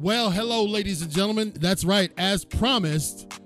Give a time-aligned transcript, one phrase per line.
[0.00, 1.52] Well, hello, ladies and gentlemen.
[1.56, 2.12] That's right.
[2.16, 3.40] As promised,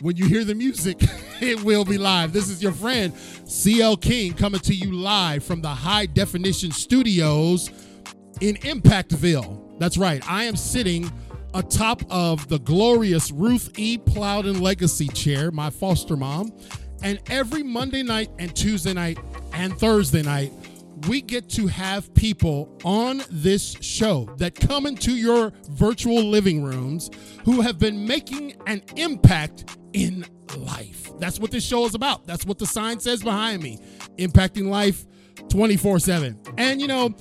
[0.00, 0.96] when you hear the music,
[1.42, 2.32] it will be live.
[2.32, 3.12] This is your friend,
[3.44, 7.68] CL King, coming to you live from the High Definition Studios
[8.40, 9.78] in Impactville.
[9.78, 10.26] That's right.
[10.26, 11.12] I am sitting
[11.52, 13.98] atop of the glorious Ruth E.
[13.98, 16.54] Plowden Legacy Chair, my foster mom.
[17.02, 19.18] And every Monday night and Tuesday night
[19.52, 20.52] and Thursday night,
[21.06, 27.10] we get to have people on this show that come into your virtual living rooms
[27.44, 30.24] who have been making an impact in
[30.56, 31.10] life.
[31.18, 32.26] That's what this show is about.
[32.26, 33.78] That's what the sign says behind me
[34.16, 35.06] impacting life
[35.48, 36.38] 24 7.
[36.56, 37.14] And you know,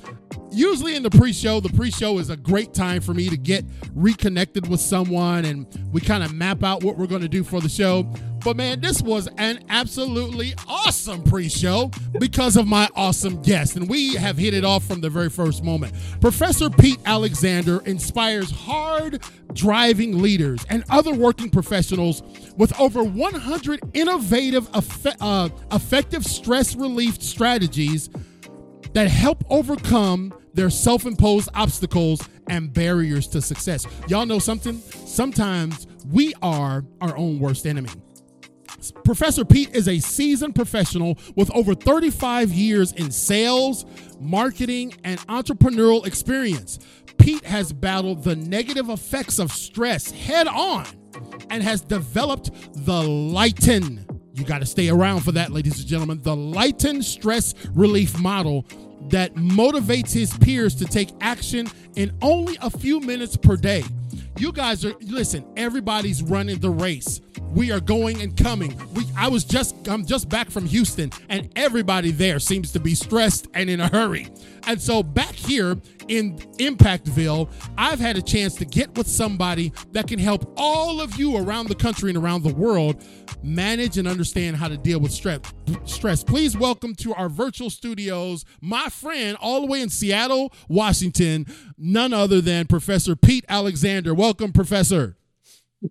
[0.52, 4.68] usually in the pre-show the pre-show is a great time for me to get reconnected
[4.68, 7.70] with someone and we kind of map out what we're going to do for the
[7.70, 8.12] show
[8.48, 14.16] but man this was an absolutely awesome pre-show because of my awesome guest and we
[14.16, 19.22] have hit it off from the very first moment professor pete alexander inspires hard
[19.52, 22.24] driving leaders and other working professionals
[22.56, 28.10] with over 100 innovative uh, effective stress relief strategies
[28.94, 33.86] that help overcome their self imposed obstacles and barriers to success.
[34.08, 34.80] Y'all know something?
[35.06, 37.90] Sometimes we are our own worst enemy.
[39.04, 43.86] Professor Pete is a seasoned professional with over 35 years in sales,
[44.20, 46.80] marketing, and entrepreneurial experience.
[47.18, 50.86] Pete has battled the negative effects of stress head on
[51.50, 52.52] and has developed
[52.86, 54.06] the Lighten.
[54.34, 56.22] You got to stay around for that, ladies and gentlemen.
[56.22, 58.66] The Lighten stress relief model
[59.10, 63.84] that motivates his peers to take action in only a few minutes per day.
[64.38, 67.22] You guys are listen, everybody's running the race.
[67.54, 68.80] We are going and coming.
[68.94, 72.94] We I was just I'm just back from Houston and everybody there seems to be
[72.94, 74.28] stressed and in a hurry.
[74.68, 75.78] And so back here
[76.08, 81.16] in Impactville, I've had a chance to get with somebody that can help all of
[81.16, 83.04] you around the country and around the world
[83.44, 85.40] manage and understand how to deal with stress.
[85.86, 86.24] Stress.
[86.24, 91.46] Please welcome to our virtual studios my friend all the way in Seattle, Washington,
[91.78, 94.14] none other than Professor Pete Alexander.
[94.14, 95.17] Welcome, Professor.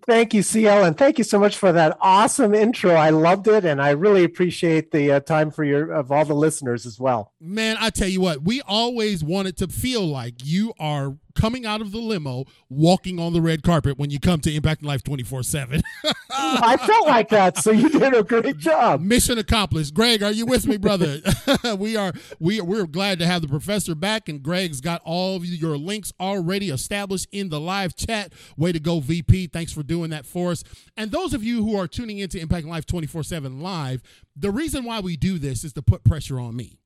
[0.05, 2.91] Thank you, CL, and thank you so much for that awesome intro.
[2.91, 6.33] I loved it, and I really appreciate the uh, time for your of all the
[6.33, 7.31] listeners as well.
[7.39, 11.81] Man, I tell you what, we always wanted to feel like you are coming out
[11.81, 15.43] of the limo, walking on the red carpet when you come to Impact Life 24
[15.43, 15.81] 7.
[16.29, 17.57] I felt like that.
[17.57, 19.01] So you did a great job.
[19.01, 19.93] Mission accomplished.
[19.93, 21.19] Greg, are you with me, brother?
[21.77, 25.45] we are we we're glad to have the professor back, and Greg's got all of
[25.45, 28.33] your links already established in the live chat.
[28.57, 29.47] Way to go, VP.
[29.47, 30.63] Thanks for doing that for us.
[30.95, 34.01] And those of you who are tuning into Impact Life 24 7 live,
[34.35, 36.79] the reason why we do this is to put pressure on me.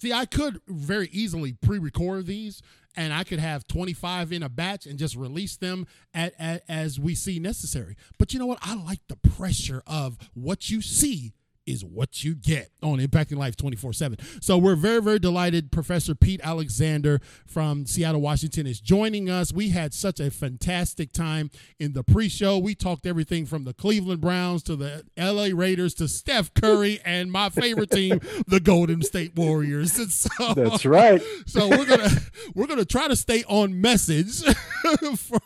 [0.00, 2.62] See, I could very easily pre record these
[2.96, 6.98] and I could have 25 in a batch and just release them at, at, as
[6.98, 7.96] we see necessary.
[8.18, 8.58] But you know what?
[8.62, 11.34] I like the pressure of what you see
[11.66, 14.18] is what you get on Impacting Life 24 7.
[14.40, 15.72] So we're very, very delighted.
[15.72, 19.52] Professor Pete Alexander from Seattle, Washington is joining us.
[19.52, 22.58] We had such a fantastic time in the pre show.
[22.58, 27.32] We talked everything from the Cleveland Browns to the LA Raiders to Steph Curry and
[27.32, 29.98] my favorite team, the Golden State Warriors.
[29.98, 31.22] And so, That's right.
[31.46, 32.08] So we're gonna
[32.54, 34.42] we're gonna try to stay on message
[35.16, 35.38] for,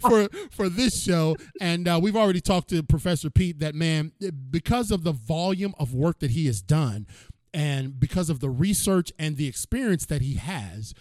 [0.00, 1.36] for for this show.
[1.60, 4.12] And uh, we've already talked to Professor Pete that man,
[4.50, 7.06] because of the volume volume of work that he has done.
[7.52, 10.94] And because of the research and the experience that he has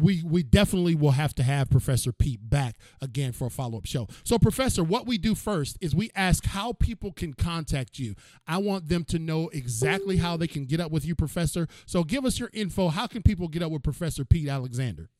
[0.00, 4.08] we we definitely will have to have professor pete back again for a follow-up show.
[4.24, 8.14] So professor what we do first is we ask how people can contact you.
[8.46, 11.68] I want them to know exactly how they can get up with you professor.
[11.84, 12.88] So give us your info.
[12.88, 15.10] How can people get up with professor pete alexander?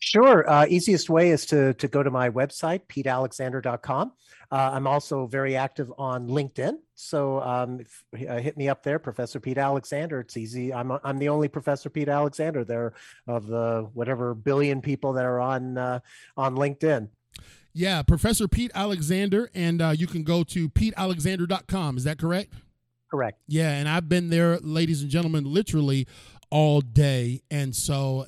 [0.00, 0.48] Sure.
[0.50, 4.12] Uh, easiest way is to, to go to my website, petealexander.com.
[4.50, 6.78] Uh, I'm also very active on LinkedIn.
[6.94, 10.20] So um, if, uh, hit me up there, Professor Pete Alexander.
[10.20, 10.72] It's easy.
[10.72, 12.94] I'm, I'm the only Professor Pete Alexander there
[13.26, 16.00] of the whatever billion people that are on, uh,
[16.36, 17.08] on LinkedIn.
[17.74, 19.50] Yeah, Professor Pete Alexander.
[19.54, 21.98] And uh, you can go to petealexander.com.
[21.98, 22.54] Is that correct?
[23.10, 23.38] Correct.
[23.46, 26.06] Yeah, and I've been there, ladies and gentlemen, literally
[26.50, 27.42] all day.
[27.50, 28.26] And so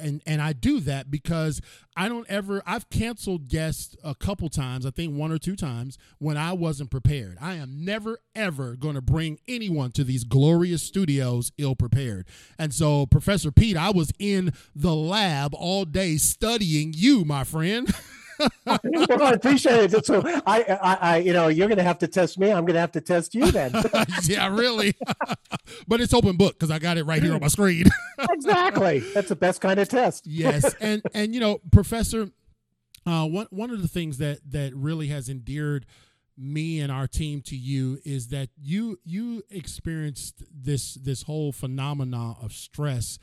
[0.00, 1.60] and and I do that because
[1.96, 5.98] I don't ever I've canceled guests a couple times I think one or two times
[6.18, 7.38] when I wasn't prepared.
[7.40, 12.26] I am never ever going to bring anyone to these glorious studios ill prepared.
[12.58, 17.92] And so Professor Pete I was in the lab all day studying you my friend
[18.38, 20.06] well, I appreciate it.
[20.06, 22.50] So I, I, I, you know, you're going to have to test me.
[22.52, 23.72] I'm going to have to test you then.
[24.24, 24.94] yeah, really.
[25.88, 27.86] but it's open book because I got it right here on my screen.
[28.30, 29.00] exactly.
[29.00, 30.26] That's the best kind of test.
[30.26, 32.30] yes, and and you know, Professor
[33.04, 35.86] Uh, one one of the things that that really has endeared
[36.38, 42.34] me and our team to you is that you you experienced this this whole phenomena
[42.40, 43.18] of stress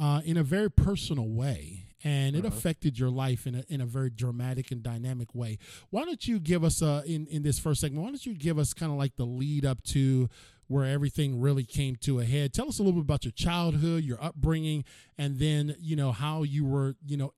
[0.00, 2.48] uh, in a very personal way and it uh-huh.
[2.48, 5.58] affected your life in a, in a very dramatic and dynamic way
[5.90, 8.58] why don't you give us uh in in this first segment why don't you give
[8.58, 10.28] us kind of like the lead up to
[10.68, 14.04] where everything really came to a head tell us a little bit about your childhood
[14.04, 14.84] your upbringing
[15.18, 17.32] and then you know how you were you know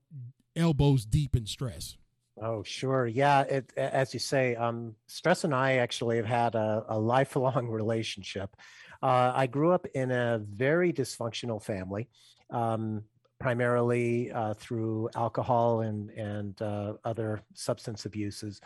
[0.57, 1.97] elbows deep in stress
[2.43, 3.07] Oh, sure.
[3.07, 3.43] Yeah.
[3.43, 8.57] It, as you say, um, stress and I actually have had a, a lifelong relationship.
[9.03, 12.09] Uh, I grew up in a very dysfunctional family,
[12.51, 13.03] um,
[13.39, 18.61] primarily uh, through alcohol and and uh, other substance abuses.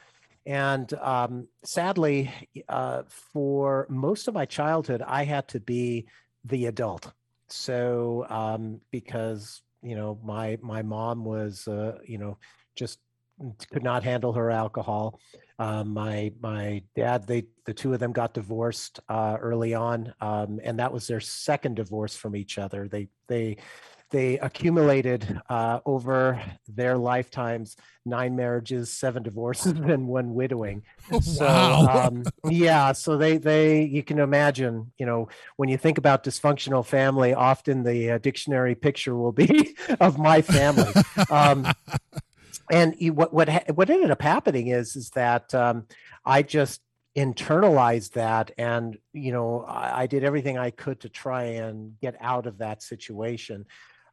[0.47, 2.32] And um, sadly,
[2.69, 6.06] uh, for most of my childhood, I had to be
[6.44, 7.12] the adult.
[7.49, 12.38] So um, because you know my my mom was uh, you know
[12.76, 12.99] just
[13.70, 15.20] could not handle her alcohol.
[15.59, 20.61] Um, my my dad, they the two of them got divorced uh, early on, um,
[20.62, 22.88] and that was their second divorce from each other.
[22.88, 23.59] They they
[24.10, 27.76] they accumulated uh, over their lifetimes
[28.06, 30.82] nine marriages, seven divorces, and one widowing.
[31.20, 32.06] So, wow.
[32.08, 36.84] um, yeah, so they they you can imagine, you know, when you think about dysfunctional
[36.84, 40.93] family, often the uh, dictionary picture will be of my family.
[41.31, 41.66] Um,
[42.70, 45.87] and what what what ended up happening is is that um,
[46.25, 46.81] I just
[47.16, 52.14] internalized that, and you know I, I, did everything I could to try and get
[52.20, 53.64] out of that situation,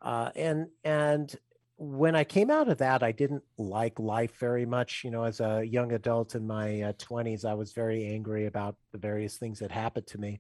[0.05, 1.35] uh, and and
[1.77, 5.03] when I came out of that, I didn't like life very much.
[5.03, 8.77] You know, as a young adult in my uh, twenties, I was very angry about
[8.93, 10.39] the various things that happened to me.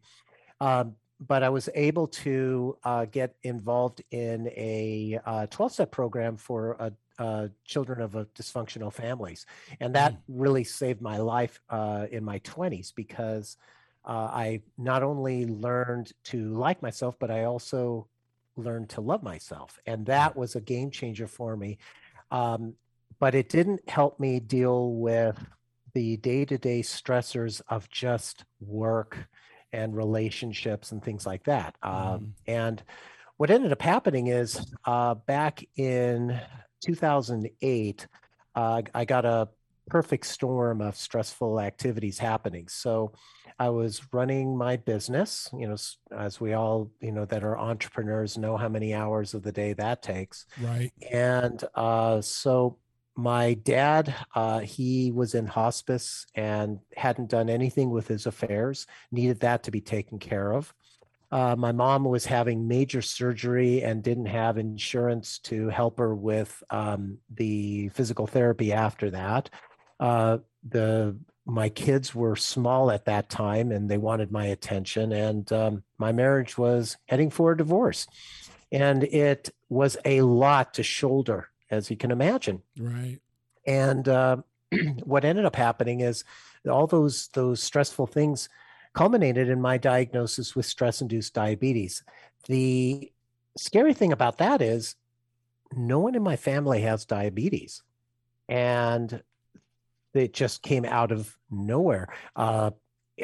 [0.61, 5.19] Um, but I was able to uh, get involved in a
[5.49, 9.45] 12 uh, step program for uh, uh, children of dysfunctional families.
[9.79, 10.17] And that mm.
[10.27, 13.57] really saved my life uh, in my 20s because
[14.03, 18.07] uh, I not only learned to like myself, but I also
[18.55, 19.79] learned to love myself.
[19.85, 21.77] And that was a game changer for me.
[22.31, 22.75] Um,
[23.19, 25.37] but it didn't help me deal with
[25.93, 29.17] the day to day stressors of just work
[29.71, 31.75] and relationships and things like that.
[31.81, 32.31] Um, mm.
[32.47, 32.83] And
[33.37, 36.39] what ended up happening is uh, back in
[36.85, 38.07] 2008,
[38.55, 39.49] uh, I got a
[39.87, 42.67] perfect storm of stressful activities happening.
[42.67, 43.13] So
[43.57, 45.77] I was running my business, you know,
[46.17, 49.73] as we all, you know, that are entrepreneurs know how many hours of the day
[49.73, 50.45] that takes.
[50.61, 50.91] Right.
[51.11, 52.77] And uh, so
[53.15, 59.39] my dad, uh, he was in hospice and hadn't done anything with his affairs, needed
[59.39, 60.73] that to be taken care of.
[61.31, 66.61] Uh, my mom was having major surgery and didn't have insurance to help her with
[66.69, 69.49] um, the physical therapy after that.
[69.99, 70.37] Uh,
[70.67, 75.83] the my kids were small at that time and they wanted my attention, and um,
[75.97, 78.07] my marriage was heading for a divorce,
[78.71, 82.61] and it was a lot to shoulder as you can imagine.
[82.79, 83.19] Right.
[83.65, 84.37] And uh,
[85.03, 86.23] what ended up happening is
[86.69, 88.49] all those those stressful things
[88.93, 92.03] culminated in my diagnosis with stress-induced diabetes.
[92.47, 93.11] The
[93.57, 94.95] scary thing about that is
[95.75, 97.83] no one in my family has diabetes,
[98.47, 99.21] and
[100.15, 102.07] it just came out of nowhere.
[102.35, 102.71] Uh,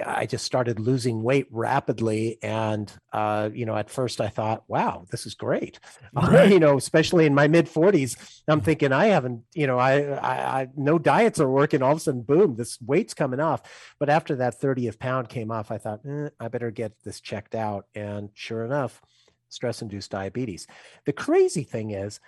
[0.05, 2.37] I just started losing weight rapidly.
[2.41, 5.79] And, uh, you know, at first I thought, wow, this is great.
[6.13, 6.51] Right.
[6.51, 10.01] Uh, you know, especially in my mid 40s, I'm thinking I haven't, you know, I,
[10.01, 11.81] I, I, no diets are working.
[11.81, 13.61] All of a sudden, boom, this weight's coming off.
[13.97, 17.55] But after that 30th pound came off, I thought, eh, I better get this checked
[17.55, 17.85] out.
[17.95, 19.01] And sure enough,
[19.47, 20.67] stress induced diabetes.
[21.05, 22.19] The crazy thing is,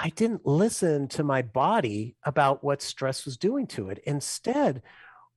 [0.00, 3.98] I didn't listen to my body about what stress was doing to it.
[4.04, 4.82] Instead,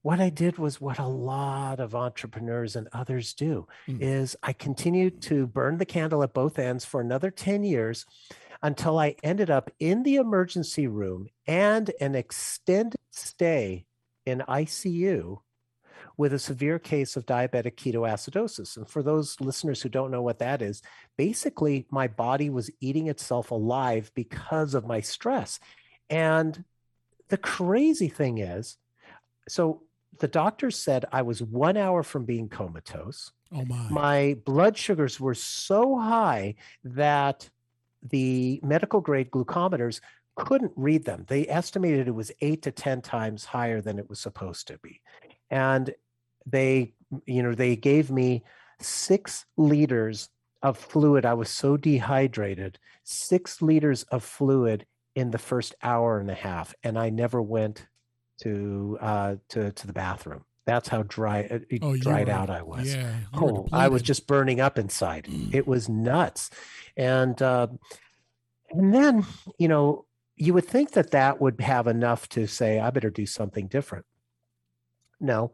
[0.04, 4.02] what I did was what a lot of entrepreneurs and others do mm.
[4.02, 8.06] is I continued to burn the candle at both ends for another 10 years
[8.62, 13.86] until I ended up in the emergency room and an extended stay
[14.26, 15.40] in ICU
[16.22, 18.78] with a severe case of diabetic ketoacidosis.
[18.78, 20.84] And for those listeners who don't know what that is,
[21.18, 25.60] basically my body was eating itself alive because of my stress.
[26.12, 26.64] And
[27.30, 28.78] the crazy thing is,
[29.50, 29.82] so
[30.20, 33.32] the doctor said I was one hour from being comatose.
[33.52, 33.90] Oh my.
[33.90, 37.50] My blood sugars were so high that
[38.04, 40.02] the medical grade glucometers
[40.36, 41.26] couldn't read them.
[41.28, 45.02] They estimated it was eight to 10 times higher than it was supposed to be.
[45.50, 45.94] And
[46.46, 46.94] they,
[47.26, 48.44] you know, they gave me
[48.80, 50.30] six liters
[50.64, 51.26] of fluid.
[51.26, 56.74] I was so dehydrated, six liters of fluid in the first hour and a half,
[56.84, 57.88] and I never went
[58.42, 60.46] to uh, to to the bathroom.
[60.66, 62.94] That's how dry uh, Oh, dried were- out I was.
[62.96, 63.16] Yeah.
[63.34, 65.26] Oh, I was just burning up inside.
[65.26, 65.54] Mm.
[65.54, 66.50] It was nuts,
[66.96, 67.68] and uh,
[68.70, 69.26] and then
[69.58, 70.06] you know
[70.38, 74.06] you would think that that would have enough to say I better do something different.
[75.22, 75.52] No,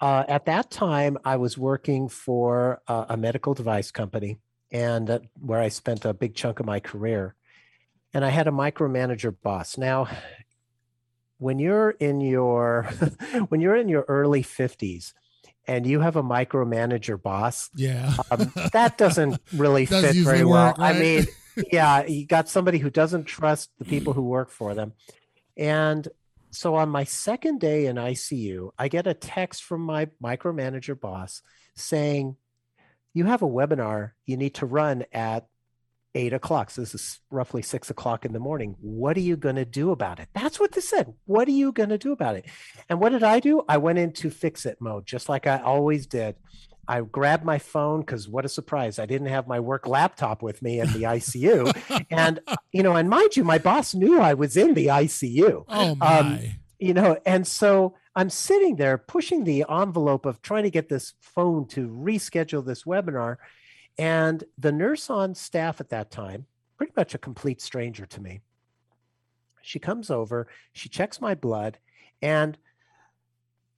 [0.00, 4.38] uh, at that time I was working for a, a medical device company,
[4.72, 7.34] and uh, where I spent a big chunk of my career,
[8.14, 9.76] and I had a micromanager boss.
[9.76, 10.08] Now,
[11.38, 12.84] when you're in your
[13.48, 15.14] when you're in your early fifties
[15.66, 18.14] and you have a micromanager boss, Yeah.
[18.30, 20.68] um, that doesn't really fit very well.
[20.68, 21.26] work, I mean,
[21.72, 24.94] yeah, you got somebody who doesn't trust the people who work for them.
[25.56, 26.08] And
[26.50, 31.42] so on my second day in ICU, I get a text from my micromanager boss
[31.76, 32.36] saying,
[33.14, 35.46] You have a webinar you need to run at
[36.14, 36.70] eight o'clock.
[36.70, 38.74] So this is roughly six o'clock in the morning.
[38.80, 40.28] What are you going to do about it?
[40.34, 41.12] That's what they said.
[41.26, 42.46] What are you going to do about it?
[42.88, 43.62] And what did I do?
[43.68, 46.36] I went into fix it mode, just like I always did.
[46.90, 48.98] I grabbed my phone because what a surprise.
[48.98, 52.06] I didn't have my work laptop with me in the ICU.
[52.10, 52.40] and,
[52.72, 55.96] you know, and mind you, my boss knew I was in the ICU oh um,
[56.00, 56.56] my.
[56.78, 61.14] you know and so i'm sitting there pushing the envelope of trying to get this
[61.20, 63.36] phone to reschedule this webinar
[63.98, 68.40] and the nurse on staff at that time pretty much a complete stranger to me
[69.62, 71.78] she comes over she checks my blood
[72.22, 72.58] and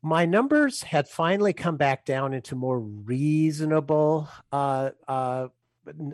[0.03, 5.49] my numbers had finally come back down into more reasonable uh, uh,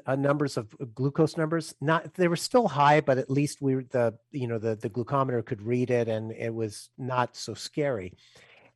[0.07, 1.75] uh, numbers of of glucose numbers.
[1.81, 4.91] Not they were still high, but at least we were- the you know the the
[4.91, 8.15] glucometer could read it, and it was not so scary.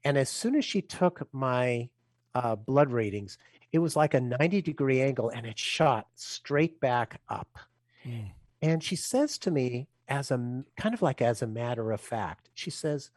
[0.05, 1.89] And as soon as she took my
[2.35, 3.39] uh, blood readings,
[3.71, 7.59] it was like a ninety degree angle, and it shot straight back up.
[8.07, 8.31] Mm.
[8.63, 12.49] And she says to me, as a kind of like as a matter of fact,
[12.55, 13.11] she says,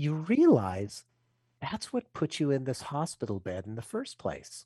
[0.00, 1.04] You realize
[1.60, 4.64] that's what put you in this hospital bed in the first place.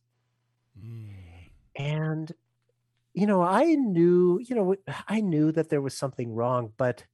[0.78, 1.08] Mm.
[1.76, 2.32] And,
[3.14, 4.76] you know, I knew, you know,
[5.08, 7.04] I knew that there was something wrong, but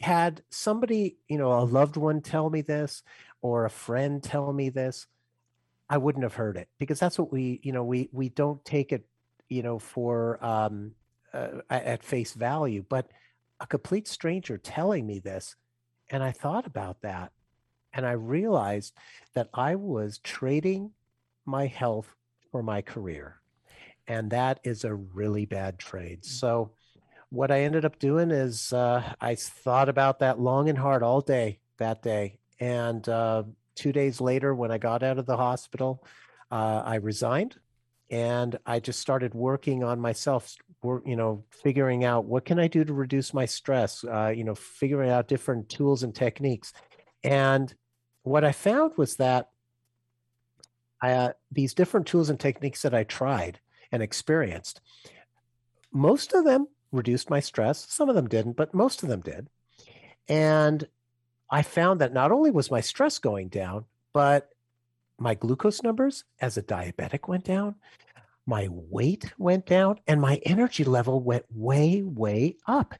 [0.00, 3.02] had somebody, you know, a loved one tell me this
[3.42, 5.06] or a friend tell me this,
[5.88, 8.92] I wouldn't have heard it because that's what we, you know, we we don't take
[8.92, 9.04] it,
[9.48, 10.92] you know, for um
[11.32, 13.10] uh, at face value, but
[13.60, 15.56] a complete stranger telling me this
[16.10, 17.32] and I thought about that
[17.94, 18.94] and I realized
[19.34, 20.90] that I was trading
[21.46, 22.14] my health
[22.50, 23.40] for my career.
[24.06, 26.24] And that is a really bad trade.
[26.24, 26.72] So,
[27.30, 31.20] what I ended up doing is uh, I thought about that long and hard all
[31.20, 32.38] day that day.
[32.60, 36.04] And uh, two days later, when I got out of the hospital,
[36.52, 37.56] uh, I resigned
[38.10, 42.68] and I just started working on myself, work, you know, figuring out what can I
[42.68, 46.72] do to reduce my stress, uh, you know, figuring out different tools and techniques.
[47.24, 47.74] And
[48.24, 49.50] what I found was that
[51.02, 53.60] uh, these different tools and techniques that I tried
[53.92, 54.80] and experienced,
[55.92, 57.86] most of them reduced my stress.
[57.90, 59.48] Some of them didn't, but most of them did.
[60.28, 60.88] And
[61.50, 64.50] I found that not only was my stress going down, but
[65.18, 67.76] my glucose numbers as a diabetic went down,
[68.46, 72.94] my weight went down, and my energy level went way, way up.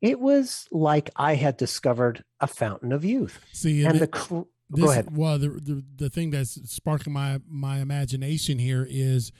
[0.00, 3.40] It was like I had discovered a fountain of youth.
[3.52, 5.16] See, And and the it- cr- this, go ahead.
[5.16, 9.32] Well, the, the the thing that's sparking my my imagination here is,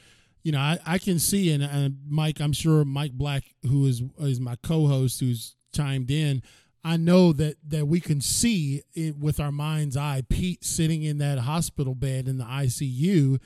[0.43, 4.01] you know, I, I can see and, and Mike, I'm sure Mike Black, who is
[4.19, 6.41] is my co-host, who's chimed in.
[6.83, 10.23] I know that that we can see it with our mind's eye.
[10.29, 13.39] Pete sitting in that hospital bed in the ICU,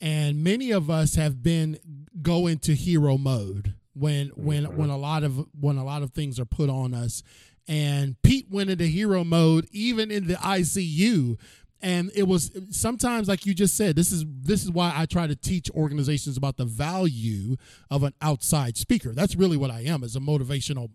[0.00, 1.78] and many of us have been
[2.22, 4.74] go into hero mode when when Mhm.
[4.76, 7.22] when a lot of when a lot of things are put on us
[7.68, 11.38] and Pete went into hero mode even in the ICU
[11.82, 15.26] and it was sometimes like you just said this is this is why I try
[15.26, 17.56] to teach organizations about the value
[17.90, 19.12] of an outside speaker.
[19.12, 20.90] That's really what I am as a motivational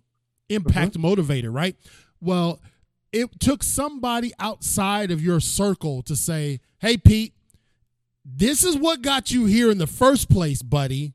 [0.49, 1.07] impact uh-huh.
[1.07, 1.75] motivator right?
[2.19, 2.59] Well
[3.13, 7.33] it took somebody outside of your circle to say hey Pete
[8.25, 11.13] this is what got you here in the first place buddy.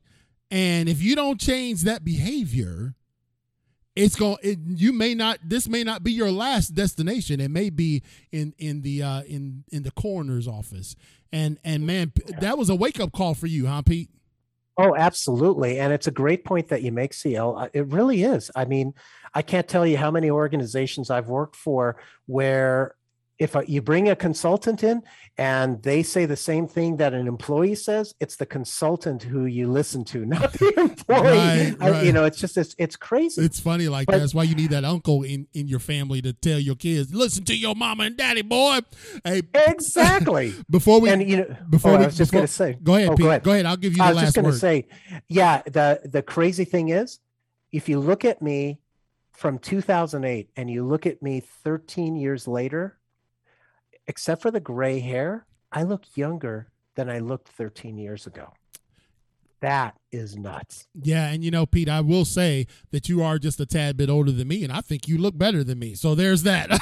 [0.49, 2.95] And if you don't change that behavior
[3.97, 7.69] it's going it, you may not this may not be your last destination it may
[7.69, 10.95] be in in the uh in in the coroner's office
[11.31, 14.09] and and man that was a wake-up call for you huh pete
[14.79, 15.79] Oh, absolutely.
[15.79, 17.57] And it's a great point that you make, CL.
[17.57, 18.51] Uh, It really is.
[18.55, 18.93] I mean,
[19.33, 22.93] I can't tell you how many organizations I've worked for where
[23.39, 25.03] if a, you bring a consultant in
[25.37, 29.67] and they say the same thing that an employee says, it's the consultant who you
[29.67, 31.21] listen to, not the employee.
[31.21, 32.05] Right, I, right.
[32.05, 33.43] you know, it's just it's, it's crazy.
[33.43, 34.17] It's funny like but.
[34.17, 37.43] That's why you need that uncle in in your family to tell your kids, listen
[37.45, 38.79] to your mama and daddy, boy.
[39.23, 40.55] Hey, exactly.
[40.69, 42.95] before we and you know, before oh, we, I was just before, gonna say, go
[42.95, 43.65] ahead, oh, go ahead, go ahead.
[43.65, 44.59] I'll give you the I was just gonna word.
[44.59, 44.87] say,
[45.27, 45.61] yeah.
[45.65, 47.19] The the crazy thing is,
[47.71, 48.79] if you look at me
[49.33, 52.97] from 2008 and you look at me 13 years later
[54.07, 58.53] except for the gray hair, I look younger than I looked 13 years ago.
[59.59, 60.87] That is nuts.
[61.01, 64.09] Yeah, and you know, Pete, I will say that you are just a tad bit
[64.09, 65.95] older than me, and I think you look better than me.
[65.95, 66.69] So there's that.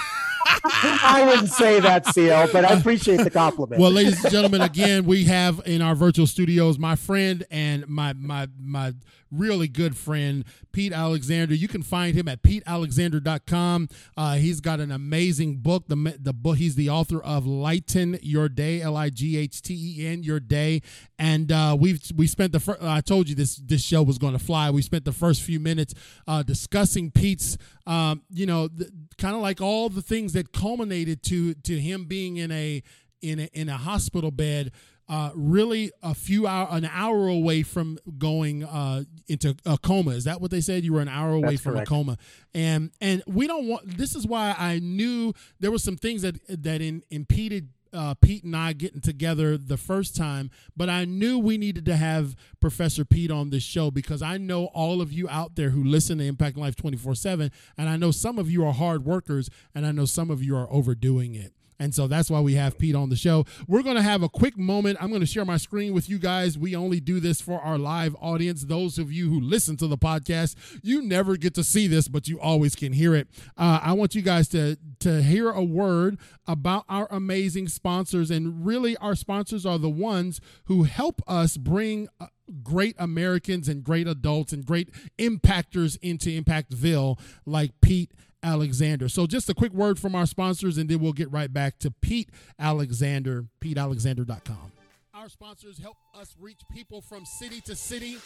[0.65, 3.82] I wouldn't say that, CL, but I appreciate the compliment.
[3.82, 8.13] Well, ladies and gentlemen, again, we have in our virtual studios my friend and my
[8.13, 8.94] my my
[9.38, 11.54] really good friend, Pete Alexander.
[11.54, 13.89] You can find him at petealexander.com.
[14.18, 15.88] Uh, he's got an amazing book.
[15.88, 19.74] The, the book he's the author of Lighten Your Day, L I G H T
[19.74, 20.82] E N Your Day.
[21.18, 24.34] And uh, we've we spent the first, I told you this this show was going
[24.34, 24.70] to fly.
[24.70, 25.94] We spent the first few minutes
[26.27, 28.70] uh, discussing Pete's, um, you know,
[29.18, 32.84] kind of like all the things that culminated to to him being in a
[33.22, 34.72] in a, in a hospital bed
[35.07, 40.12] uh, really a few hour an hour away from going uh, into a coma.
[40.12, 40.83] Is that what they said?
[40.83, 41.88] You were an hour away That's from correct.
[41.88, 42.17] a coma,
[42.53, 43.97] and and we don't want.
[43.97, 47.69] This is why I knew there were some things that that in, impeded.
[47.93, 51.95] Uh, Pete and I getting together the first time, but I knew we needed to
[51.95, 55.81] have Professor Pete on this show because I know all of you out there who
[55.81, 59.50] listen to Impact Life 24 7, and I know some of you are hard workers,
[59.74, 61.53] and I know some of you are overdoing it.
[61.79, 63.46] And so that's why we have Pete on the show.
[63.67, 64.98] We're going to have a quick moment.
[65.01, 66.58] I'm going to share my screen with you guys.
[66.58, 68.63] We only do this for our live audience.
[68.63, 72.27] Those of you who listen to the podcast, you never get to see this, but
[72.27, 73.27] you always can hear it.
[73.58, 76.17] Uh, I want you guys to, to hear a word
[76.48, 78.32] about our amazing sponsors.
[78.32, 82.27] And really, our sponsors are the ones who help us bring uh,
[82.63, 88.12] great Americans and great adults and great impactors into Impactville like Pete
[88.45, 89.09] Alexander.
[89.09, 91.91] So, just a quick word from our sponsors, and then we'll get right back to
[91.91, 94.71] Pete Alexander, PeteAlexander.com.
[95.13, 98.17] Our sponsors help us reach people from city to city,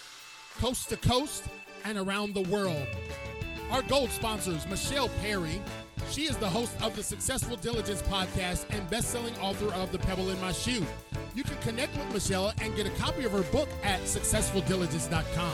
[0.60, 1.46] coast to coast,
[1.86, 2.86] and around the world.
[3.72, 5.62] Our gold sponsors, Michelle Perry.
[6.10, 10.32] She is the host of the Successful Diligence podcast and best-selling author of The Pebble
[10.32, 10.84] in My Shoe.
[11.36, 15.54] You can connect with Michelle and get a copy of her book at successfuldiligence.com.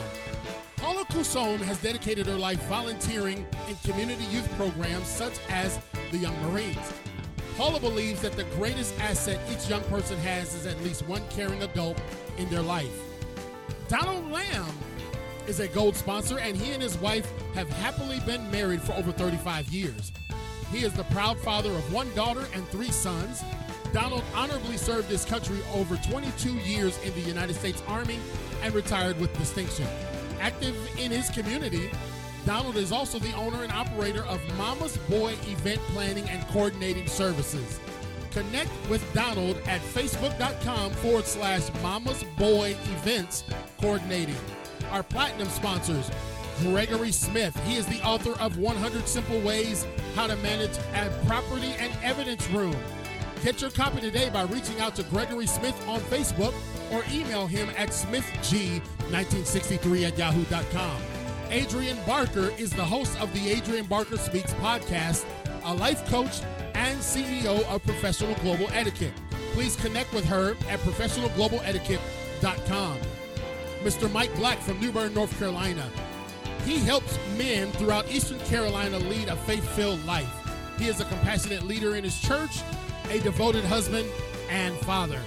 [0.76, 6.40] Paula Cusone has dedicated her life volunteering in community youth programs such as the Young
[6.42, 6.92] Marines.
[7.56, 11.62] Paula believes that the greatest asset each young person has is at least one caring
[11.62, 11.98] adult
[12.36, 13.00] in their life.
[13.88, 14.74] Donald Lamb
[15.46, 19.10] is a gold sponsor, and he and his wife have happily been married for over
[19.12, 20.12] 35 years.
[20.70, 23.42] He is the proud father of one daughter and three sons.
[23.92, 28.18] Donald honorably served his country over 22 years in the United States Army
[28.62, 29.86] and retired with distinction.
[30.40, 31.90] Active in his community,
[32.44, 37.80] Donald is also the owner and operator of Mama's Boy Event Planning and Coordinating Services.
[38.30, 43.44] Connect with Donald at facebook.com forward slash Mama's Boy Events
[43.80, 44.36] Coordinating.
[44.90, 46.10] Our platinum sponsors,
[46.60, 47.58] Gregory Smith.
[47.64, 52.48] He is the author of 100 Simple Ways How to Manage a Property and Evidence
[52.50, 52.76] Room.
[53.42, 56.54] Get your copy today by reaching out to Gregory Smith on Facebook
[56.92, 57.92] or email him at
[59.10, 61.00] smithg1963 at yahoo.com.
[61.50, 65.24] Adrian Barker is the host of the Adrian Barker Speaks podcast,
[65.64, 66.40] a life coach
[66.74, 69.12] and CEO of Professional Global Etiquette.
[69.52, 72.98] Please connect with her at professionalglobaletiquette.com.
[73.82, 74.12] Mr.
[74.12, 75.88] Mike Black from New Bern, North Carolina.
[76.64, 80.28] He helps men throughout Eastern Carolina lead a faith filled life.
[80.78, 82.60] He is a compassionate leader in his church
[83.10, 84.08] a devoted husband
[84.50, 85.20] and father.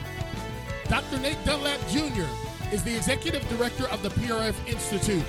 [0.87, 1.19] Dr.
[1.19, 2.25] Nate Dunlap Jr.
[2.71, 5.23] is the executive director of the PRF Institute.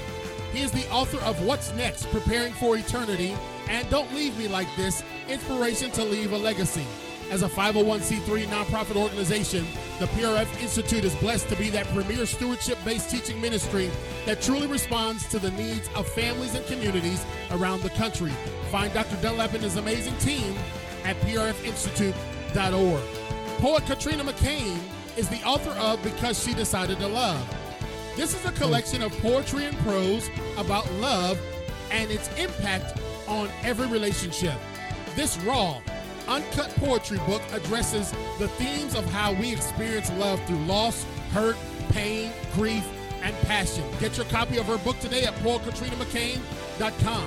[0.52, 3.36] He is the author of What's Next Preparing for Eternity
[3.68, 6.86] and Don't Leave Me Like This Inspiration to Leave a Legacy.
[7.30, 9.64] As a 501c3 nonprofit organization,
[10.00, 13.88] the PRF Institute is blessed to be that premier stewardship based teaching ministry
[14.26, 18.32] that truly responds to the needs of families and communities around the country.
[18.70, 19.16] Find Dr.
[19.22, 20.56] Dunlap and his amazing team
[21.04, 23.02] at prfinstitute.com org.
[23.58, 24.78] Poet Katrina McCain
[25.20, 27.46] is the author of Because She Decided to Love.
[28.16, 31.38] This is a collection of poetry and prose about love
[31.90, 34.54] and its impact on every relationship.
[35.14, 35.78] This raw,
[36.26, 41.58] uncut poetry book addresses the themes of how we experience love through loss, hurt,
[41.90, 42.86] pain, grief,
[43.22, 43.84] and passion.
[44.00, 47.26] Get your copy of her book today at poetkatrinamccain.com.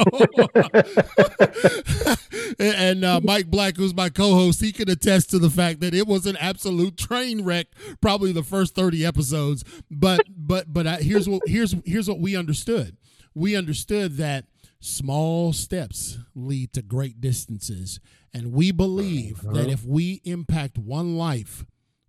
[2.59, 5.93] and uh, Mike Black, who's my co host, he can attest to the fact that
[5.93, 7.60] it was an absolute train wreck
[8.01, 12.35] probably the first 30 episodes but but but I, here's what here's here's what we
[12.35, 12.97] understood.
[13.33, 14.45] We understood that
[14.79, 17.99] small steps lead to great distances
[18.33, 19.53] and we believe uh-huh.
[19.53, 21.65] that if we impact one life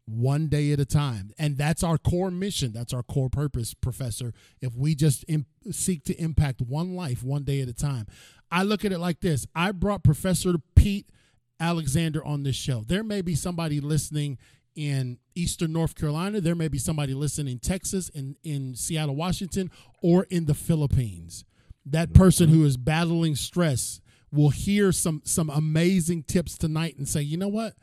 [0.07, 4.33] one day at a time and that's our core mission that's our core purpose professor
[4.61, 8.07] if we just imp- seek to impact one life one day at a time.
[8.51, 9.47] I look at it like this.
[9.55, 11.09] I brought professor pete
[11.61, 12.85] alexander on this show.
[12.87, 14.39] There may be somebody listening
[14.75, 16.41] in eastern North Carolina.
[16.41, 19.71] There may be somebody listening in Texas, in, in Seattle, Washington,
[20.03, 21.45] or in the Philippines.
[21.85, 22.23] That mm-hmm.
[22.23, 27.37] person who is battling stress will hear some some amazing tips tonight and say, you
[27.37, 27.75] know what?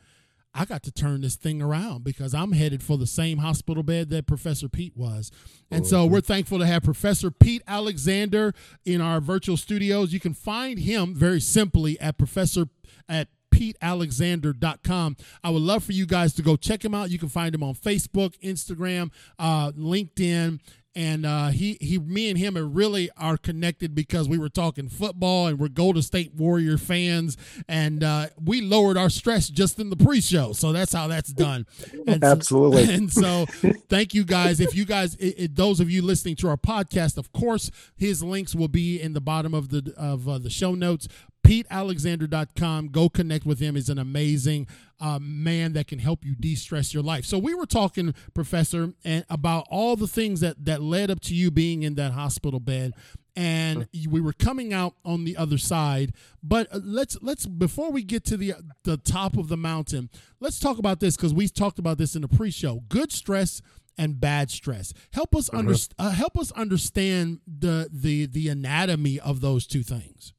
[0.52, 4.10] I got to turn this thing around because I'm headed for the same hospital bed
[4.10, 5.30] that Professor Pete was.
[5.70, 6.12] And so mm-hmm.
[6.12, 8.52] we're thankful to have Professor Pete Alexander
[8.84, 10.12] in our virtual studios.
[10.12, 12.66] You can find him very simply at Professor
[13.08, 15.16] at petealexander.com.
[15.42, 17.10] I would love for you guys to go check him out.
[17.10, 20.60] You can find him on Facebook, Instagram, uh, LinkedIn.
[20.96, 24.88] And uh, he, he, me and him are really are connected because we were talking
[24.88, 27.36] football and we're Golden State Warrior fans,
[27.68, 30.52] and uh, we lowered our stress just in the pre-show.
[30.52, 31.66] So that's how that's done.
[32.06, 32.86] And Absolutely.
[32.86, 33.46] So, and so,
[33.88, 34.58] thank you guys.
[34.58, 38.22] If you guys, it, it, those of you listening to our podcast, of course, his
[38.22, 41.06] links will be in the bottom of the of uh, the show notes
[41.50, 42.88] petealexander.com.
[42.88, 43.74] Go connect with him.
[43.74, 44.68] He's an amazing
[45.00, 47.24] uh, man that can help you de-stress your life.
[47.24, 51.34] So we were talking, Professor, and about all the things that that led up to
[51.34, 52.92] you being in that hospital bed,
[53.34, 56.12] and we were coming out on the other side.
[56.42, 60.08] But uh, let's let's before we get to the the top of the mountain,
[60.38, 62.84] let's talk about this because we talked about this in the pre-show.
[62.88, 63.60] Good stress
[63.98, 64.94] and bad stress.
[65.12, 70.32] Help us under, uh, help us understand the the the anatomy of those two things.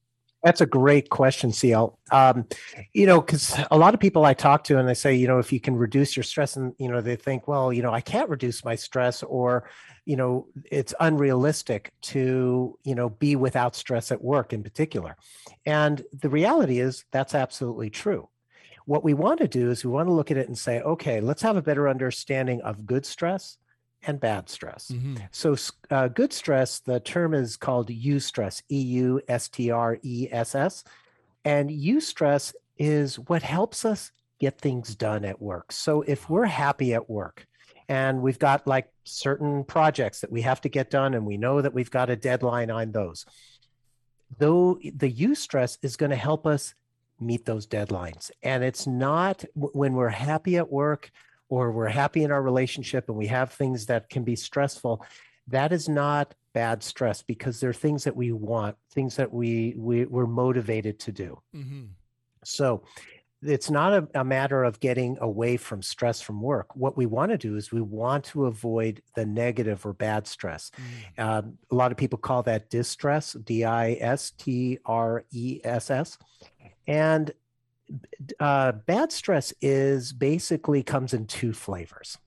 [0.43, 1.99] That's a great question, CL.
[2.11, 2.47] Um,
[2.93, 5.37] you know, because a lot of people I talk to and they say, you know,
[5.37, 8.01] if you can reduce your stress, and you know, they think, well, you know, I
[8.01, 9.69] can't reduce my stress, or
[10.05, 15.15] you know, it's unrealistic to you know be without stress at work in particular.
[15.65, 18.27] And the reality is that's absolutely true.
[18.85, 21.21] What we want to do is we want to look at it and say, okay,
[21.21, 23.57] let's have a better understanding of good stress
[24.03, 24.91] and bad stress.
[24.93, 25.15] Mm-hmm.
[25.31, 25.55] So,
[25.89, 30.55] uh, good stress, the term is called eustress, E U S T R E S
[30.55, 30.83] S.
[31.45, 35.71] And eustress is what helps us get things done at work.
[35.71, 37.45] So, if we're happy at work
[37.87, 41.61] and we've got like certain projects that we have to get done and we know
[41.61, 43.25] that we've got a deadline on those,
[44.39, 46.73] though the eustress is going to help us
[47.19, 48.31] meet those deadlines.
[48.41, 51.11] And it's not when we're happy at work
[51.51, 55.05] or we're happy in our relationship and we have things that can be stressful,
[55.47, 59.75] that is not bad stress because there are things that we want, things that we,
[59.77, 61.41] we we're motivated to do.
[61.53, 61.87] Mm-hmm.
[62.45, 62.83] So
[63.43, 66.73] it's not a, a, matter of getting away from stress from work.
[66.73, 70.71] What we want to do is we want to avoid the negative or bad stress.
[71.17, 71.23] Mm.
[71.23, 75.91] Um, a lot of people call that distress, D I S T R E S
[75.91, 76.17] S.
[76.87, 77.31] And
[78.39, 82.17] uh, bad stress is basically comes in two flavors.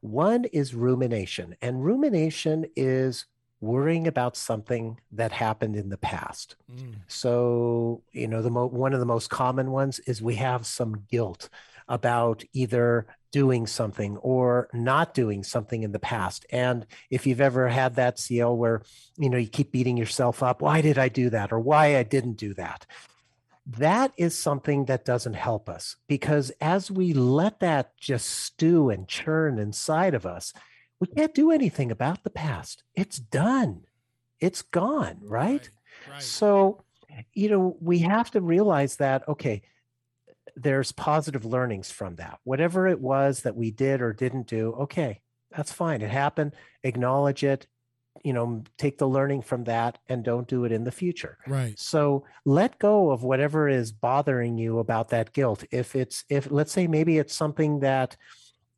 [0.00, 3.26] One is rumination, and rumination is
[3.60, 6.56] worrying about something that happened in the past.
[6.70, 6.96] Mm.
[7.06, 11.04] So, you know, the mo- one of the most common ones is we have some
[11.08, 11.48] guilt
[11.88, 16.44] about either doing something or not doing something in the past.
[16.50, 18.82] And if you've ever had that CL where,
[19.16, 22.02] you know, you keep beating yourself up, why did I do that or why I
[22.02, 22.84] didn't do that?
[23.66, 29.08] That is something that doesn't help us because as we let that just stew and
[29.08, 30.52] churn inside of us,
[31.00, 32.82] we can't do anything about the past.
[32.94, 33.82] It's done,
[34.40, 35.68] it's gone, right?
[36.06, 36.22] right, right.
[36.22, 36.84] So,
[37.34, 39.62] you know, we have to realize that, okay,
[40.56, 42.40] there's positive learnings from that.
[42.44, 45.20] Whatever it was that we did or didn't do, okay,
[45.50, 46.02] that's fine.
[46.02, 46.52] It happened.
[46.82, 47.66] Acknowledge it
[48.24, 51.38] you know take the learning from that and don't do it in the future.
[51.46, 51.78] Right.
[51.78, 55.64] So let go of whatever is bothering you about that guilt.
[55.70, 58.16] If it's if let's say maybe it's something that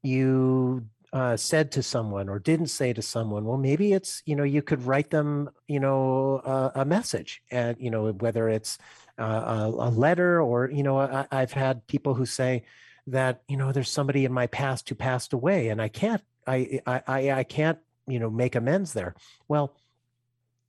[0.03, 4.43] you uh, said to someone or didn't say to someone well maybe it's you know
[4.43, 8.79] you could write them you know a, a message and you know whether it's
[9.17, 12.65] uh, a, a, letter or you know I, i've had people who say
[13.07, 16.81] that you know there's somebody in my past who passed away and i can't i
[16.85, 19.15] i i can't you know make amends there.
[19.49, 19.77] Well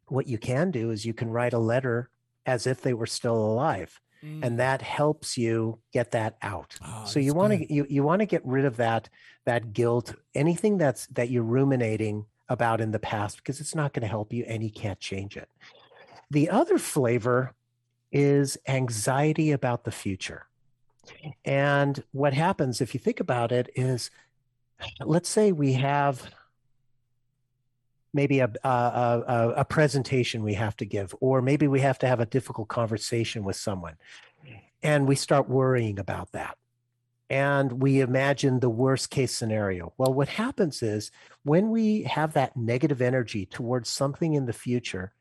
[0.08, 2.10] what you can do is you can write a letter
[2.46, 4.40] as if they were still alive mm.
[4.44, 6.78] and that helps you get that out.
[6.86, 9.10] Oh, so you want to you, you want to get rid of that
[9.46, 14.02] that guilt anything that's that you're ruminating about in the past because it's not going
[14.02, 15.50] to help you and you can't change it.
[16.30, 17.54] The other flavor
[18.12, 20.48] is anxiety about the future.
[21.44, 24.10] And what happens if you think about it is
[25.02, 26.30] let's say we have
[28.16, 32.08] maybe a, a, a, a, presentation we have to give, or maybe we have to
[32.08, 33.96] have a difficult conversation with someone.
[34.82, 36.58] And we start worrying about that.
[37.30, 39.94] And we imagine the worst case scenario.
[39.98, 41.12] Well, what happens is
[41.44, 45.12] when we have that negative energy towards something in the future,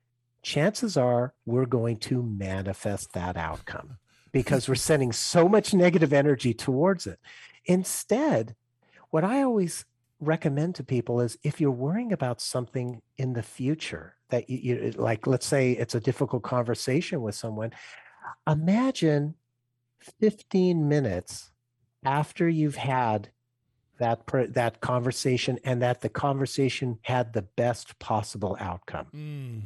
[0.43, 3.97] chances are we're going to manifest that outcome
[4.31, 7.19] because we're sending so much negative energy towards it.
[7.65, 8.55] Instead,
[9.11, 9.85] what I always
[10.25, 14.91] recommend to people is if you're worrying about something in the future that you, you
[14.97, 17.73] like let's say it's a difficult conversation with someone
[18.49, 19.35] imagine
[20.21, 21.53] 15 minutes
[22.05, 23.31] after you've had
[23.99, 24.23] that
[24.55, 29.63] that conversation and that the conversation had the best possible outcome mm.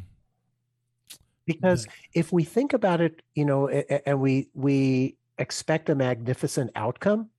[1.47, 7.31] because if we think about it you know and we we expect a magnificent outcome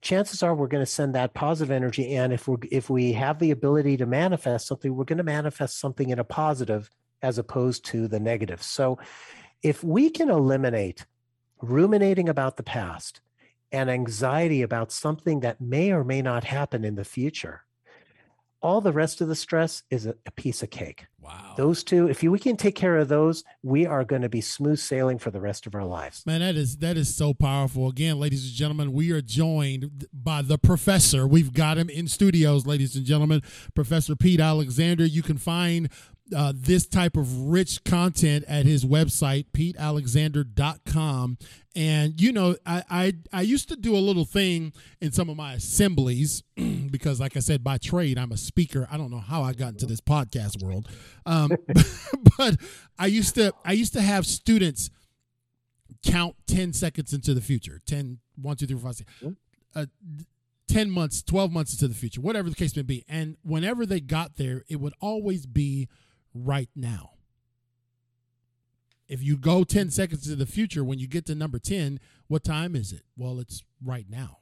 [0.00, 3.38] chances are we're going to send that positive energy and if we if we have
[3.38, 6.90] the ability to manifest something we're going to manifest something in a positive
[7.22, 8.62] as opposed to the negative.
[8.62, 8.98] So
[9.62, 11.06] if we can eliminate
[11.60, 13.20] ruminating about the past
[13.72, 17.64] and anxiety about something that may or may not happen in the future
[18.62, 21.06] all the rest of the stress is a, a piece of cake.
[21.20, 21.54] Wow.
[21.56, 24.40] Those two, if you, we can take care of those, we are going to be
[24.40, 26.24] smooth sailing for the rest of our lives.
[26.26, 27.88] Man, that is that is so powerful.
[27.88, 31.26] Again, ladies and gentlemen, we are joined by the professor.
[31.26, 33.42] We've got him in studios, ladies and gentlemen.
[33.74, 35.04] Professor Pete Alexander.
[35.04, 35.90] You can find
[36.34, 41.38] uh, this type of rich content at his website, petealexander.com.
[41.76, 45.36] And, you know, I, I, I used to do a little thing in some of
[45.36, 46.42] my assemblies
[46.90, 48.88] because, like I said, by trade, I'm a speaker.
[48.90, 50.88] I don't know how I got into this podcast world.
[51.26, 51.50] Um,
[52.36, 52.56] but
[52.98, 54.90] I used to, I used to have students
[56.04, 59.10] count 10 seconds into the future 10, 1, 2, 3, 4, 5, 6.
[59.76, 59.86] Uh,
[60.70, 63.04] 10 months, 12 months into the future, whatever the case may be.
[63.08, 65.88] And whenever they got there, it would always be
[66.34, 67.12] right now.
[69.08, 72.44] If you go 10 seconds to the future, when you get to number 10, what
[72.44, 73.02] time is it?
[73.16, 74.38] Well, it's right now.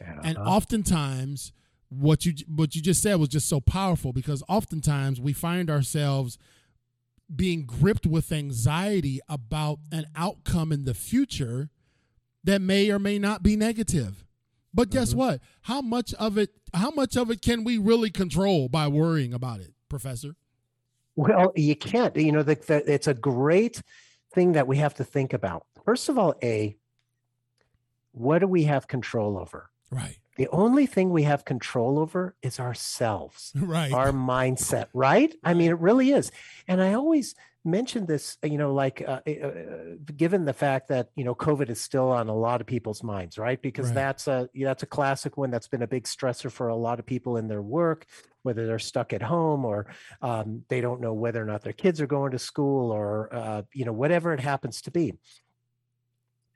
[0.00, 0.20] Uh-huh.
[0.24, 1.52] And oftentimes,
[1.90, 6.38] what you what you just said was just so powerful because oftentimes we find ourselves
[7.34, 11.70] being gripped with anxiety about an outcome in the future
[12.44, 14.24] that may or may not be negative.
[14.72, 15.18] But guess mm-hmm.
[15.18, 15.40] what?
[15.62, 19.60] How much of it how much of it can we really control by worrying about
[19.60, 20.34] it, professor?
[21.18, 22.14] Well, you can't.
[22.14, 23.82] You know, the, the, it's a great
[24.32, 25.66] thing that we have to think about.
[25.84, 26.76] First of all, A,
[28.12, 29.68] what do we have control over?
[29.90, 30.16] Right.
[30.36, 33.92] The only thing we have control over is ourselves, right?
[33.92, 35.34] Our mindset, right?
[35.42, 36.30] I mean, it really is.
[36.68, 37.34] And I always
[37.68, 39.52] mention this, you know, like uh, uh, uh,
[40.16, 43.38] given the fact that you know COVID is still on a lot of people's minds,
[43.38, 43.60] right?
[43.60, 43.94] Because right.
[43.94, 47.06] that's a that's a classic one that's been a big stressor for a lot of
[47.06, 48.06] people in their work,
[48.42, 49.86] whether they're stuck at home or
[50.22, 53.62] um, they don't know whether or not their kids are going to school or uh,
[53.72, 55.14] you know whatever it happens to be.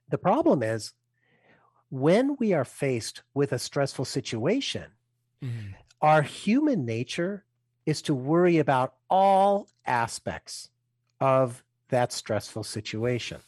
[0.09, 0.93] The problem is
[1.91, 4.87] when we are faced with a stressful situation,
[5.45, 5.73] mm-hmm.
[6.01, 7.45] our human nature
[7.87, 10.71] is to worry about all aspects
[11.23, 13.39] of that stressful situation.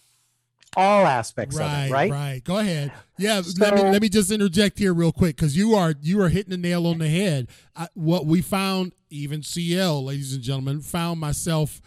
[0.76, 2.10] All aspects right, of it, right?
[2.10, 2.44] Right.
[2.44, 2.92] Go ahead.
[3.16, 3.42] Yeah.
[3.42, 6.28] So, let me let me just interject here real quick because you are you are
[6.28, 7.48] hitting the nail on the head.
[7.76, 11.80] I, what we found, even CL, ladies and gentlemen, found myself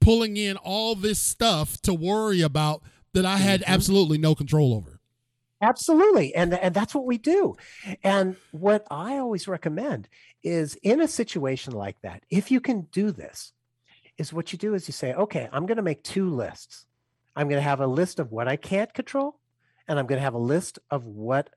[0.00, 2.82] pulling in all this stuff to worry about
[3.14, 3.72] that I had mm-hmm.
[3.72, 5.00] absolutely no control over.
[5.62, 6.34] Absolutely.
[6.34, 7.56] And, and that's what we do.
[8.04, 10.06] And what I always recommend
[10.42, 13.52] is in a situation like that, if you can do this,
[14.18, 16.86] is what you do is you say, okay, I'm going to make two lists.
[17.34, 19.38] I'm going to have a list of what I can't control,
[19.86, 21.50] and I'm going to have a list of what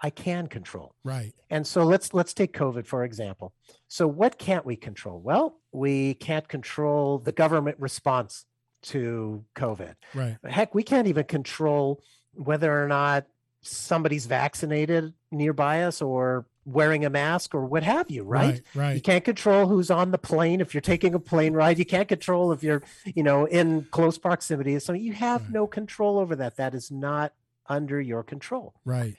[0.00, 0.94] I can control.
[1.04, 1.32] Right.
[1.50, 3.52] And so let's let's take COVID for example.
[3.88, 5.20] So what can't we control?
[5.20, 8.44] Well, we can't control the government response
[8.82, 9.94] to COVID.
[10.14, 10.36] Right.
[10.44, 12.00] Heck, we can't even control
[12.32, 13.26] whether or not
[13.62, 18.50] somebody's vaccinated nearby us or wearing a mask or what have you, right?
[18.52, 18.62] Right.
[18.74, 18.94] right.
[18.94, 21.78] You can't control who's on the plane if you're taking a plane ride.
[21.78, 24.78] You can't control if you're, you know, in close proximity.
[24.78, 25.52] So you have Right.
[25.52, 26.56] no control over that.
[26.56, 27.32] That is not
[27.66, 28.74] under your control.
[28.84, 29.16] Right.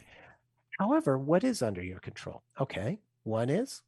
[0.77, 2.43] However, what is under your control?
[2.59, 2.99] Okay.
[3.23, 3.81] One is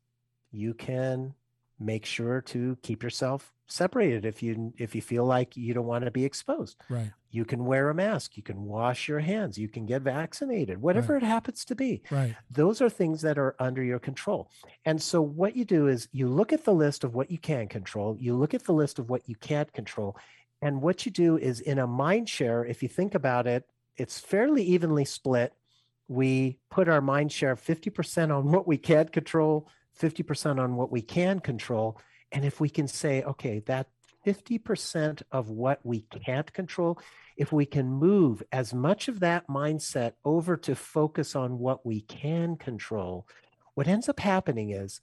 [0.51, 1.35] you can
[1.79, 6.05] make sure to keep yourself separated if you if you feel like you don't want
[6.05, 6.77] to be exposed.
[6.89, 7.11] Right.
[7.29, 11.15] You can wear a mask, you can wash your hands, you can get vaccinated, whatever
[11.15, 12.01] it happens to be.
[12.11, 12.35] Right.
[12.49, 14.51] Those are things that are under your control.
[14.83, 17.69] And so what you do is you look at the list of what you can
[17.69, 20.17] control, you look at the list of what you can't control,
[20.61, 23.65] and what you do is in a mind share, if you think about it,
[23.97, 25.53] it's fairly evenly split.
[26.07, 31.01] We put our mind share 50% on what we can't control, 50% on what we
[31.01, 31.97] can control.
[32.31, 33.87] And if we can say, okay, that
[34.25, 36.99] 50% of what we can't control,
[37.37, 42.01] if we can move as much of that mindset over to focus on what we
[42.01, 43.27] can control,
[43.73, 45.01] what ends up happening is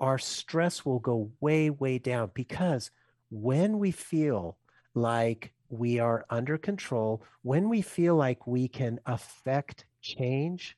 [0.00, 2.90] our stress will go way, way down because
[3.30, 4.56] when we feel
[4.94, 10.76] like we are under control, when we feel like we can affect change,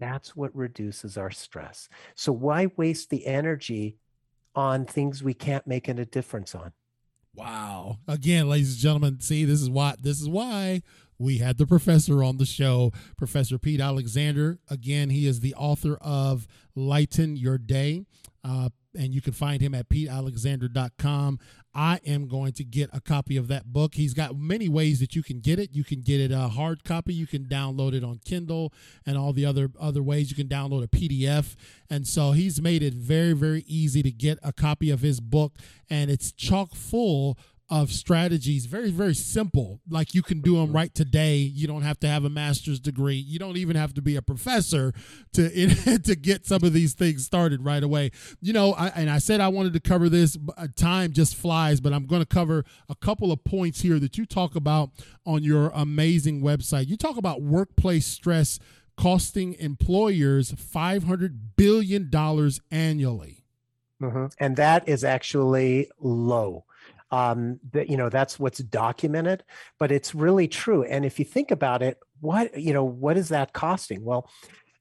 [0.00, 1.88] that's what reduces our stress.
[2.14, 3.96] So, why waste the energy
[4.54, 6.72] on things we can't make a difference on?
[7.34, 7.98] Wow.
[8.06, 10.82] Again, ladies and gentlemen, see, this is why this is why
[11.18, 14.58] we had the professor on the show, Professor Pete Alexander.
[14.68, 18.06] Again, he is the author of Lighten Your Day.
[18.42, 21.38] Uh, and you can find him at petealexander.com.
[21.74, 23.94] I am going to get a copy of that book.
[23.96, 25.70] He's got many ways that you can get it.
[25.72, 28.72] You can get it a hard copy, you can download it on Kindle
[29.04, 30.30] and all the other other ways.
[30.30, 31.56] You can download a PDF.
[31.90, 35.54] And so he's made it very very easy to get a copy of his book
[35.90, 37.38] and it's chock full
[37.74, 39.80] of strategies very very simple.
[39.88, 41.38] Like you can do them right today.
[41.38, 43.16] You don't have to have a master's degree.
[43.16, 44.92] You don't even have to be a professor
[45.32, 48.12] to to get some of these things started right away.
[48.40, 51.80] You know I, and i said i wanted to cover this uh, time just flies
[51.80, 54.90] but i'm going to cover a couple of points here that you talk about
[55.26, 56.86] on your amazing website.
[56.86, 58.58] You talk about workplace stress
[58.96, 63.44] costing employers 500 billion dollars annually.
[64.00, 64.32] Mhm.
[64.38, 66.64] And that is actually low.
[67.14, 69.44] Um, that you know, that's what's documented,
[69.78, 70.82] but it's really true.
[70.82, 74.04] And if you think about it, what you know, what is that costing?
[74.04, 74.28] Well,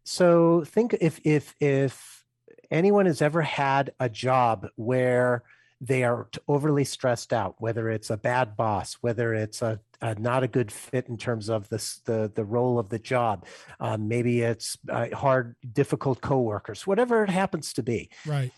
[0.03, 2.23] so think if if if
[2.71, 5.43] anyone has ever had a job where
[5.79, 10.41] they are overly stressed out, whether it's a bad boss, whether it's a, a not
[10.41, 13.45] a good fit in terms of this the the role of the job,
[13.79, 18.51] um, maybe it's uh, hard, difficult coworkers, whatever it happens to be right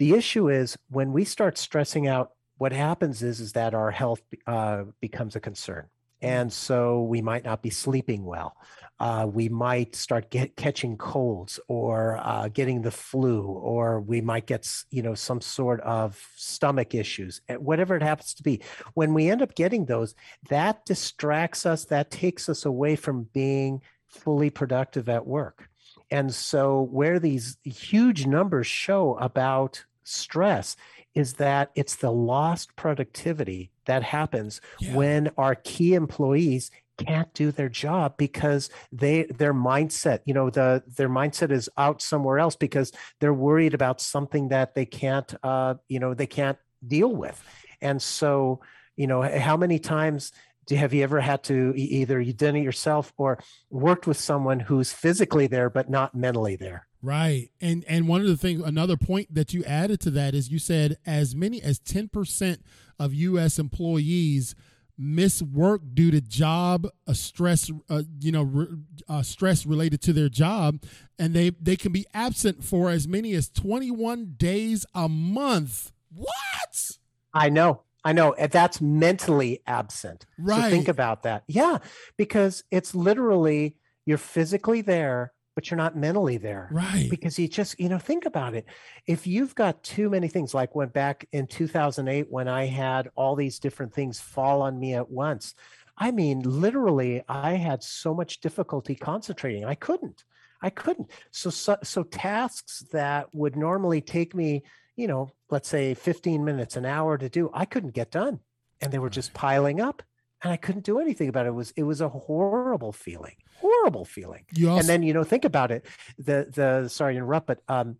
[0.00, 4.20] the issue is when we start stressing out what happens is is that our health
[4.46, 5.86] uh, becomes a concern
[6.22, 8.54] and so we might not be sleeping well
[9.00, 14.46] uh, we might start get, catching colds or uh, getting the flu or we might
[14.46, 18.60] get you know some sort of stomach issues eh, whatever it happens to be.
[18.92, 20.14] When we end up getting those
[20.50, 25.70] that distracts us that takes us away from being fully productive at work
[26.10, 30.76] and so, where these huge numbers show about stress
[31.14, 34.94] is that it's the lost productivity that happens Yeah.
[34.96, 40.82] when our key employees can't do their job because they their mindset you know the
[40.98, 45.74] their mindset is out somewhere else because they're worried about something that they can't uh
[45.88, 47.42] you know they can't deal with
[47.80, 48.60] and so
[48.96, 50.30] you know how many times
[50.70, 53.38] do have you ever had to either you done it yourself or
[53.70, 57.50] worked with someone who's physically there but not mentally there Right.
[57.60, 60.58] And and one of the things another point that you added to that is you
[60.58, 62.58] said as many as 10%
[62.98, 64.54] of US employees
[64.98, 68.66] miss work due to job uh, stress uh, you know re,
[69.08, 70.84] uh, stress related to their job
[71.18, 75.92] and they they can be absent for as many as 21 days a month.
[76.14, 76.98] What?
[77.32, 77.82] I know.
[78.04, 78.32] I know.
[78.32, 80.26] and That's mentally absent.
[80.38, 80.64] Right.
[80.64, 81.44] So think about that.
[81.46, 81.78] Yeah.
[82.16, 86.68] Because it's literally you're physically there, but you're not mentally there.
[86.72, 87.08] Right.
[87.10, 88.66] Because you just, you know, think about it.
[89.06, 93.36] If you've got too many things, like went back in 2008 when I had all
[93.36, 95.54] these different things fall on me at once.
[95.98, 99.66] I mean, literally, I had so much difficulty concentrating.
[99.66, 100.24] I couldn't.
[100.62, 101.10] I couldn't.
[101.30, 104.62] So, so, so tasks that would normally take me,
[105.00, 108.40] you know, let's say 15 minutes, an hour to do, I couldn't get done.
[108.80, 110.02] And they were just piling up
[110.42, 111.50] and I couldn't do anything about it.
[111.50, 114.44] It was, it was a horrible feeling, horrible feeling.
[114.70, 115.86] Also and then, you know, think about it.
[116.18, 117.96] The, the, sorry to interrupt, but um,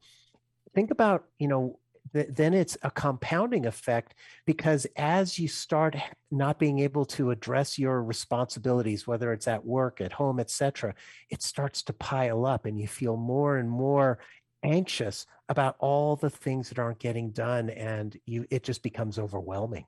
[0.74, 1.78] think about, you know,
[2.12, 4.14] th- then it's a compounding effect
[4.46, 5.96] because as you start
[6.30, 10.94] not being able to address your responsibilities whether it's at work at home etc
[11.28, 14.18] it starts to pile up and you feel more and more
[14.62, 19.86] anxious about all the things that aren't getting done and you it just becomes overwhelming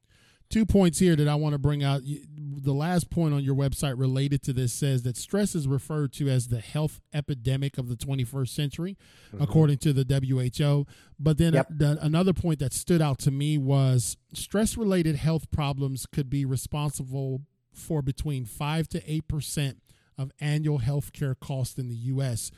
[0.52, 2.02] two points here that I want to bring out.
[2.04, 6.28] The last point on your website related to this says that stress is referred to
[6.28, 8.98] as the health epidemic of the 21st century,
[9.28, 9.42] mm-hmm.
[9.42, 10.86] according to the WHO.
[11.18, 11.68] But then yep.
[11.70, 16.44] the, another point that stood out to me was stress related health problems could be
[16.44, 17.40] responsible
[17.72, 19.76] for between 5 to 8%
[20.18, 22.50] of annual health care costs in the U.S.,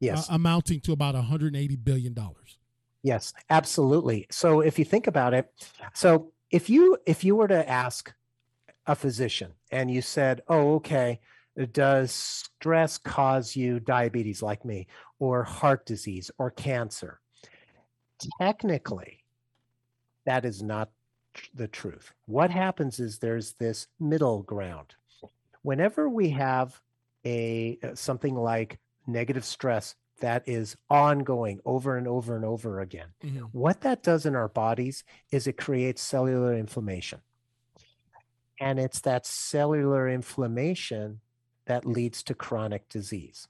[0.00, 0.28] yes.
[0.28, 2.16] Uh, amounting to about $180 billion.
[3.02, 4.26] Yes, absolutely.
[4.30, 5.50] So if you think about it,
[5.94, 8.12] so if you if you were to ask
[8.86, 11.20] a physician and you said, "Oh, okay,
[11.72, 17.20] does stress cause you diabetes like me or heart disease or cancer?"
[18.40, 19.24] Technically,
[20.26, 20.90] that is not
[21.54, 22.12] the truth.
[22.26, 24.94] What happens is there's this middle ground.
[25.62, 26.80] Whenever we have
[27.24, 33.08] a uh, something like negative stress that is ongoing over and over and over again.
[33.24, 33.46] Mm-hmm.
[33.52, 37.20] What that does in our bodies is it creates cellular inflammation.
[38.60, 41.20] And it's that cellular inflammation
[41.66, 43.46] that leads to chronic disease.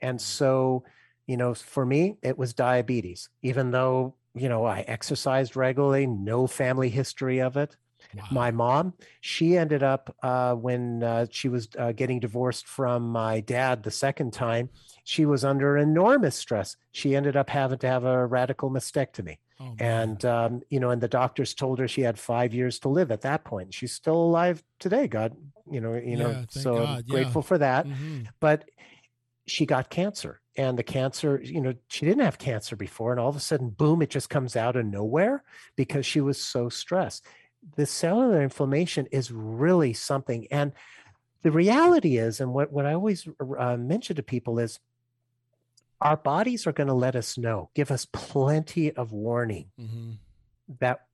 [0.00, 0.22] And mm.
[0.22, 0.84] so,
[1.26, 6.46] you know, for me, it was diabetes, even though, you know, I exercised regularly, no
[6.46, 7.76] family history of it.
[8.14, 8.24] Wow.
[8.30, 13.40] My mom, she ended up uh, when uh, she was uh, getting divorced from my
[13.40, 14.70] dad the second time,
[15.04, 16.76] she was under enormous stress.
[16.92, 19.38] She ended up having to have a radical mastectomy.
[19.60, 22.88] Oh, and um, you know, and the doctors told her she had five years to
[22.88, 23.74] live at that point.
[23.74, 25.06] She's still alive today.
[25.06, 25.36] God,
[25.70, 27.46] you know, you yeah, know, so God, grateful yeah.
[27.48, 27.86] for that.
[27.86, 28.22] Mm-hmm.
[28.40, 28.70] But
[29.46, 33.28] she got cancer, and the cancer, you know, she didn't have cancer before, and all
[33.28, 35.42] of a sudden, boom, it just comes out of nowhere
[35.76, 37.26] because she was so stressed.
[37.76, 40.72] The cellular inflammation is really something, and
[41.42, 44.80] the reality is, and what what I always uh, mention to people is
[46.00, 50.12] our bodies are going to let us know, give us plenty of warning mm-hmm.
[50.80, 51.06] that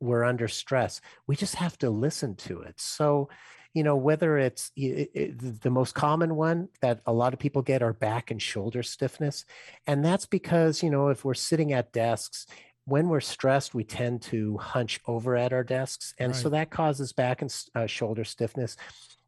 [0.00, 1.00] we're under stress.
[1.26, 2.80] We just have to listen to it.
[2.80, 3.30] So,
[3.72, 7.62] you know, whether it's it, it, the most common one that a lot of people
[7.62, 9.44] get are back and shoulder stiffness.
[9.86, 12.46] And that's because, you know, if we're sitting at desks,
[12.86, 16.14] when we're stressed, we tend to hunch over at our desks.
[16.18, 16.40] And right.
[16.40, 18.76] so that causes back and uh, shoulder stiffness.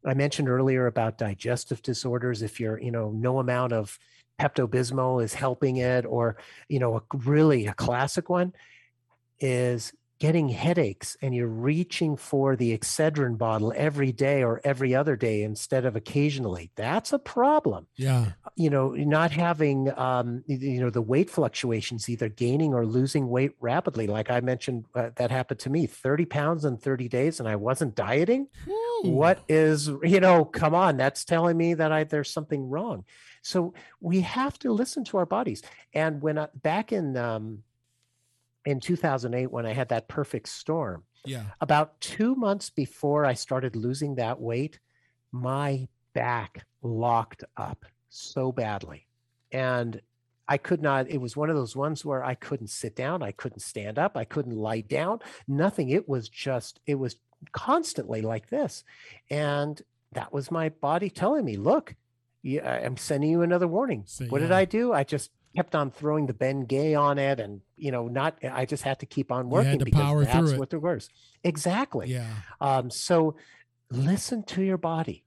[0.05, 2.41] I mentioned earlier about digestive disorders.
[2.41, 3.97] If you're, you know, no amount of
[4.39, 6.37] Pepto Bismol is helping it, or
[6.69, 8.53] you know, a, really a classic one
[9.39, 15.15] is getting headaches and you're reaching for the Excedrin bottle every day or every other
[15.15, 16.71] day instead of occasionally.
[16.75, 17.87] That's a problem.
[17.95, 18.31] Yeah.
[18.55, 23.51] You know, not having, um, you know, the weight fluctuations, either gaining or losing weight
[23.59, 24.07] rapidly.
[24.07, 27.55] Like I mentioned, uh, that happened to me 30 pounds in 30 days and I
[27.55, 28.47] wasn't dieting.
[28.67, 29.01] Ooh.
[29.03, 33.05] What is, you know, come on, that's telling me that I, there's something wrong.
[33.43, 35.61] So we have to listen to our bodies.
[35.93, 37.59] And when I, back in um,
[38.67, 43.77] in 2008, when I had that perfect storm, yeah, about two months before I started
[43.77, 44.77] losing that weight,
[45.31, 49.07] my back locked up so badly,
[49.53, 50.01] and
[50.49, 51.09] I could not.
[51.09, 54.17] It was one of those ones where I couldn't sit down, I couldn't stand up,
[54.17, 55.89] I couldn't lie down, nothing.
[55.89, 57.15] It was just, it was
[57.53, 58.83] constantly like this,
[59.29, 61.95] and that was my body telling me, look
[62.43, 64.03] yeah, I'm sending you another warning.
[64.05, 64.47] So, what yeah.
[64.47, 64.93] did I do?
[64.93, 68.37] I just kept on throwing the Bengay on it, and you know, not.
[68.43, 71.09] I just had to keep on working because that's what there was.
[71.43, 72.09] Exactly.
[72.09, 72.31] Yeah.
[72.61, 72.91] Um.
[72.91, 73.35] So,
[73.89, 75.23] listen to your body.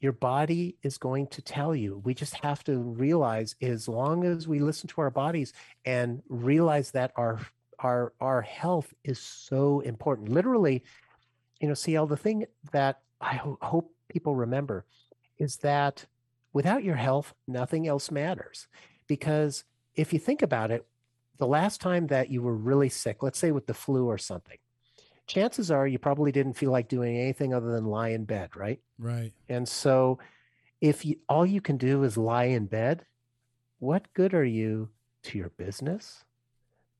[0.00, 2.00] Your body is going to tell you.
[2.02, 5.52] We just have to realize, as long as we listen to our bodies
[5.84, 7.40] and realize that our
[7.78, 10.30] our our health is so important.
[10.30, 10.82] Literally,
[11.60, 12.06] you know, CL.
[12.06, 14.86] The thing that I ho- hope people remember
[15.36, 16.06] is that
[16.54, 18.66] without your health, nothing else matters.
[19.06, 19.64] Because
[19.96, 20.86] if you think about it,
[21.38, 24.58] the last time that you were really sick, let's say with the flu or something,
[25.26, 28.80] chances are you probably didn't feel like doing anything other than lie in bed, right?
[28.98, 29.32] Right.
[29.48, 30.18] And so
[30.80, 33.04] if you, all you can do is lie in bed,
[33.78, 34.90] what good are you
[35.24, 36.24] to your business,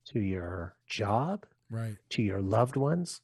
[0.06, 3.20] to your job, right, to your loved ones?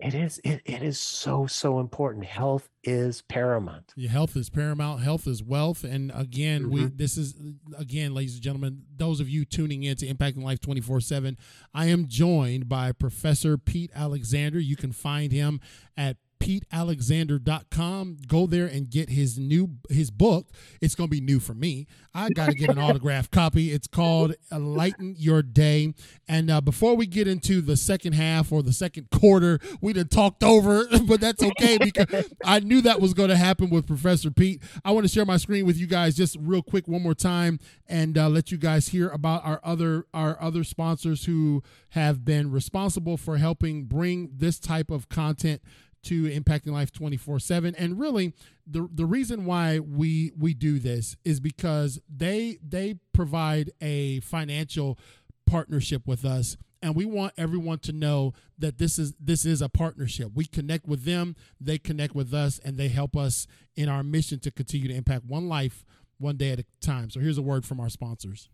[0.00, 2.24] It is it, it is so so important.
[2.24, 3.92] Health is paramount.
[3.94, 5.02] Your health is paramount.
[5.02, 5.84] Health is wealth.
[5.84, 6.72] And again, mm-hmm.
[6.72, 7.34] we this is
[7.78, 11.36] again, ladies and gentlemen, those of you tuning in to Impacting Life 24/7,
[11.72, 14.58] I am joined by Professor Pete Alexander.
[14.58, 15.60] You can find him
[15.96, 18.18] at PeteAlexander.com.
[18.26, 20.48] Go there and get his new his book.
[20.80, 21.86] It's gonna be new for me.
[22.14, 23.72] I got to get an autographed copy.
[23.72, 25.94] It's called Lighten Your Day.
[26.28, 30.08] And uh, before we get into the second half or the second quarter, we done
[30.08, 34.30] talked over, but that's okay because I knew that was going to happen with Professor
[34.30, 34.62] Pete.
[34.84, 37.58] I want to share my screen with you guys just real quick one more time
[37.88, 42.50] and uh, let you guys hear about our other our other sponsors who have been
[42.50, 45.60] responsible for helping bring this type of content
[46.04, 48.32] to impacting life 24/7 and really
[48.66, 54.98] the the reason why we we do this is because they they provide a financial
[55.46, 59.70] partnership with us and we want everyone to know that this is this is a
[59.70, 60.32] partnership.
[60.34, 64.38] We connect with them, they connect with us and they help us in our mission
[64.40, 65.86] to continue to impact one life
[66.18, 67.08] one day at a time.
[67.08, 68.50] So here's a word from our sponsors.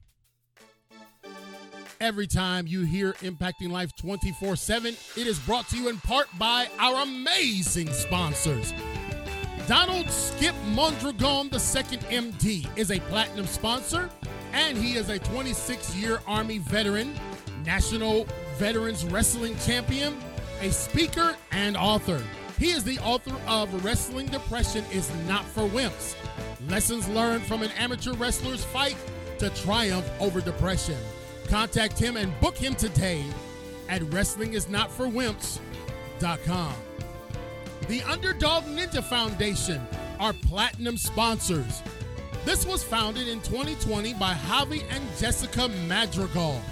[2.00, 6.28] Every time you hear Impacting Life 24 7, it is brought to you in part
[6.38, 8.72] by our amazing sponsors.
[9.66, 14.08] Donald Skip Mondragon II MD is a platinum sponsor,
[14.54, 17.12] and he is a 26 year Army veteran,
[17.66, 18.26] National
[18.56, 20.16] Veterans Wrestling Champion,
[20.62, 22.22] a speaker, and author.
[22.58, 26.14] He is the author of Wrestling Depression is Not for Wimps
[26.66, 28.96] Lessons Learned from an Amateur Wrestler's Fight
[29.38, 30.96] to Triumph Over Depression.
[31.50, 33.24] Contact him and book him today
[33.88, 36.74] at WrestlingIsNotForWimps.com.
[37.88, 39.84] The Underdog Ninja Foundation
[40.20, 41.82] are platinum sponsors.
[42.44, 46.62] This was founded in 2020 by Javi and Jessica Madrigal,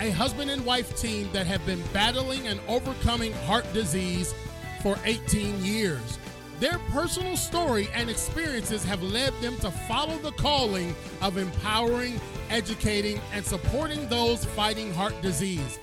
[0.00, 4.34] a husband and wife team that have been battling and overcoming heart disease
[4.82, 6.18] for 18 years.
[6.58, 12.20] Their personal story and experiences have led them to follow the calling of empowering,
[12.50, 15.80] educating, and supporting those fighting heart disease.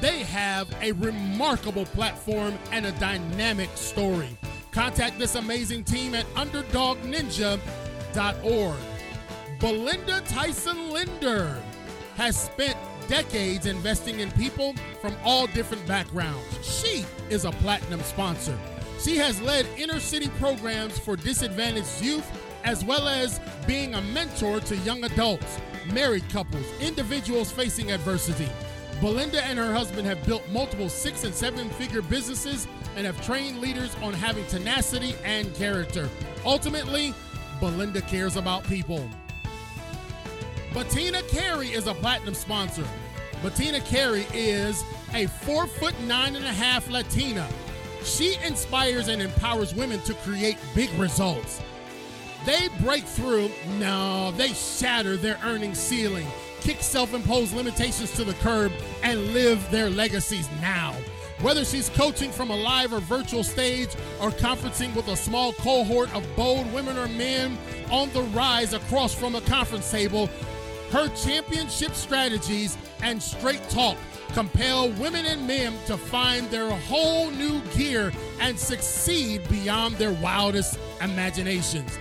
[0.00, 4.36] They have a remarkable platform and a dynamic story.
[4.70, 8.76] Contact this amazing team at underdogninja.org.
[9.58, 11.62] Belinda Tyson Linder
[12.16, 12.76] has spent
[13.08, 16.44] decades investing in people from all different backgrounds.
[16.62, 18.58] She is a platinum sponsor.
[19.00, 22.26] She has led inner city programs for disadvantaged youth,
[22.66, 25.58] as well as being a mentor to young adults,
[25.94, 28.48] married couples, individuals facing adversity.
[29.00, 33.60] Belinda and her husband have built multiple six and seven figure businesses and have trained
[33.60, 36.08] leaders on having tenacity and character.
[36.44, 37.14] Ultimately,
[37.60, 39.08] Belinda cares about people.
[40.74, 42.84] Bettina Carey is a platinum sponsor.
[43.42, 47.48] Bettina Carey is a four foot nine and a half Latina
[48.06, 51.60] she inspires and empowers women to create big results.
[52.44, 56.26] They break through, no, they shatter their earning ceiling,
[56.60, 58.72] kick self imposed limitations to the curb,
[59.02, 60.94] and live their legacies now.
[61.42, 66.14] Whether she's coaching from a live or virtual stage or conferencing with a small cohort
[66.14, 67.58] of bold women or men
[67.90, 70.30] on the rise across from a conference table,
[70.92, 73.96] her championship strategies and straight talk
[74.32, 80.78] compel women and men to find their whole new gear and succeed beyond their wildest
[81.00, 81.98] imaginations.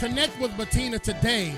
[0.00, 1.54] Connect with Bettina today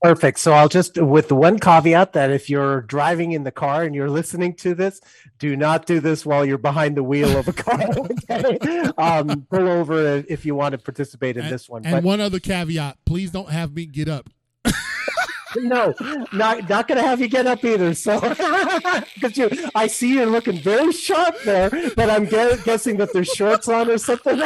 [0.03, 0.39] Perfect.
[0.39, 3.95] So I'll just, with the one caveat that if you're driving in the car and
[3.95, 4.99] you're listening to this,
[5.39, 7.79] do not do this while you're behind the wheel of a car.
[8.29, 8.89] okay?
[8.97, 11.85] um, pull over if you want to participate in and, this one.
[11.85, 14.29] And but, one other caveat: please don't have me get up.
[15.55, 15.93] no,
[16.33, 17.93] not not gonna have you get up either.
[17.93, 18.19] So,
[19.15, 23.69] because you, I see you're looking very sharp there, but I'm guessing that there's shorts
[23.69, 24.41] on or something.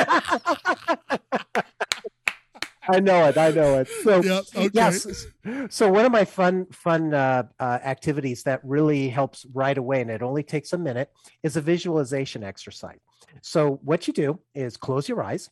[2.90, 3.38] I know it.
[3.38, 3.88] I know it.
[4.04, 4.70] So yep, okay.
[4.74, 5.26] yes.
[5.70, 10.10] So one of my fun fun uh, uh, activities that really helps right away, and
[10.10, 11.12] it only takes a minute,
[11.44, 13.00] is a visualization exercise.
[13.42, 15.50] So what you do is close your eyes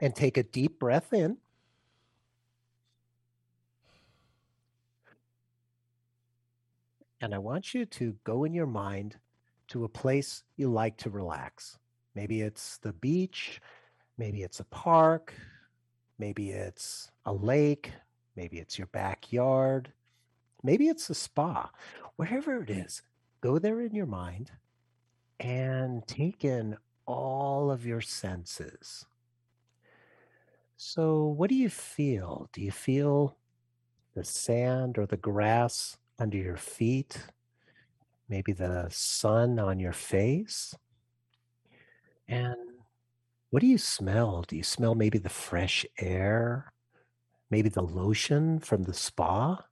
[0.00, 1.36] and take a deep breath in.
[7.20, 9.16] And I want you to go in your mind
[9.68, 11.78] to a place you like to relax.
[12.16, 13.60] Maybe it's the beach,
[14.18, 15.32] maybe it's a park,
[16.22, 17.90] Maybe it's a lake,
[18.36, 19.92] maybe it's your backyard,
[20.62, 21.68] maybe it's a spa.
[22.14, 23.02] Wherever it is,
[23.40, 24.52] go there in your mind
[25.40, 29.04] and take in all of your senses.
[30.76, 32.48] So, what do you feel?
[32.52, 33.36] Do you feel
[34.14, 37.18] the sand or the grass under your feet?
[38.28, 40.72] Maybe the sun on your face?
[42.28, 42.71] And
[43.52, 44.46] what do you smell?
[44.48, 46.72] Do you smell maybe the fresh air?
[47.50, 49.62] Maybe the lotion from the spa?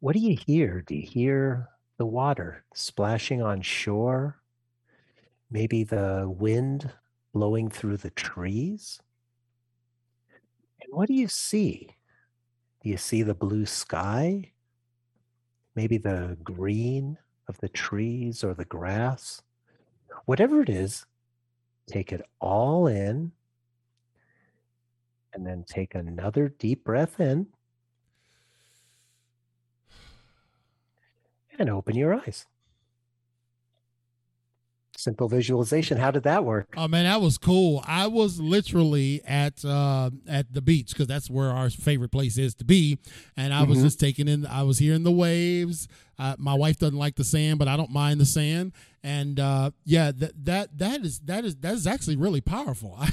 [0.00, 0.82] What do you hear?
[0.82, 4.42] Do you hear the water splashing on shore?
[5.50, 6.92] Maybe the wind
[7.32, 9.00] blowing through the trees?
[10.82, 11.96] And what do you see?
[12.82, 14.52] Do you see the blue sky?
[15.74, 17.16] Maybe the green
[17.48, 19.40] of the trees or the grass?
[20.26, 21.06] Whatever it is,
[21.86, 23.32] Take it all in.
[25.32, 27.46] And then take another deep breath in.
[31.58, 32.44] And open your eyes.
[34.96, 35.98] Simple visualization.
[35.98, 36.74] How did that work?
[36.76, 37.82] Oh man, that was cool.
[37.86, 42.54] I was literally at uh, at the beach because that's where our favorite place is
[42.56, 42.98] to be,
[43.36, 43.70] and I mm-hmm.
[43.70, 44.46] was just taking in.
[44.46, 45.88] I was hearing the waves.
[46.18, 48.72] Uh, my wife doesn't like the sand, but I don't mind the sand.
[49.02, 52.98] And uh, yeah, that that that is that is that is actually really powerful.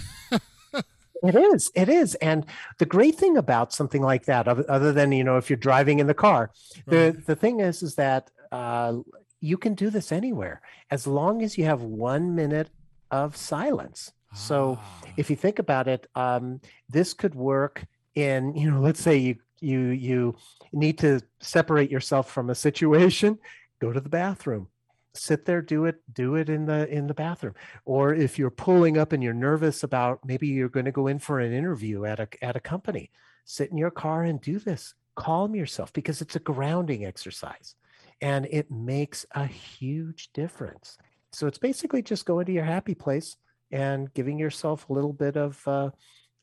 [1.24, 1.72] It is.
[1.74, 2.16] It is.
[2.16, 2.46] And
[2.80, 6.08] the great thing about something like that, other than you know, if you're driving in
[6.08, 6.52] the car,
[6.86, 7.14] right.
[7.16, 8.98] the the thing is, is that uh,
[9.44, 12.70] you can do this anywhere as long as you have one minute
[13.12, 14.14] of silence.
[14.32, 14.36] Ah.
[14.36, 14.80] So
[15.18, 17.86] if you think about it, um, this could work
[18.16, 20.36] in you know, let's say you you you
[20.72, 23.38] need to separate yourself from a situation,
[23.82, 24.68] go to the bathroom
[25.16, 27.54] sit there do it do it in the in the bathroom
[27.86, 31.20] or if you're pulling up and you're nervous about maybe you're going to go in
[31.20, 33.12] for an interview at a at a company
[33.46, 37.76] sit in your car and do this calm yourself because it's a grounding exercise
[38.22, 40.97] and it makes a huge difference.
[41.32, 43.36] So it's basically just going to your happy place
[43.72, 45.89] and giving yourself a little bit of uh,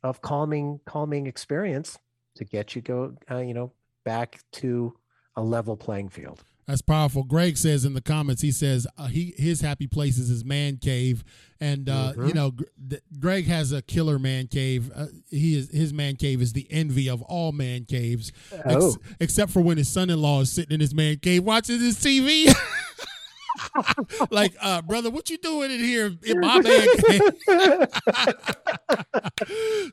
[0.02, 1.98] of calming calming experience
[2.36, 3.72] to get you go uh, you know
[4.04, 4.94] back to
[5.36, 7.24] a level playing field that's powerful.
[7.24, 10.76] Greg says in the comments, he says uh, he his happy place is his man
[10.76, 11.24] cave,
[11.60, 12.28] and uh, mm-hmm.
[12.28, 12.54] you know,
[13.18, 14.90] Greg has a killer man cave.
[14.94, 18.30] Uh, he is his man cave is the envy of all man caves,
[18.64, 18.86] oh.
[18.86, 22.54] ex- except for when his son-in-law is sitting in his man cave watching his TV.
[24.30, 27.20] like, uh, brother, what you doing in here in my man cave?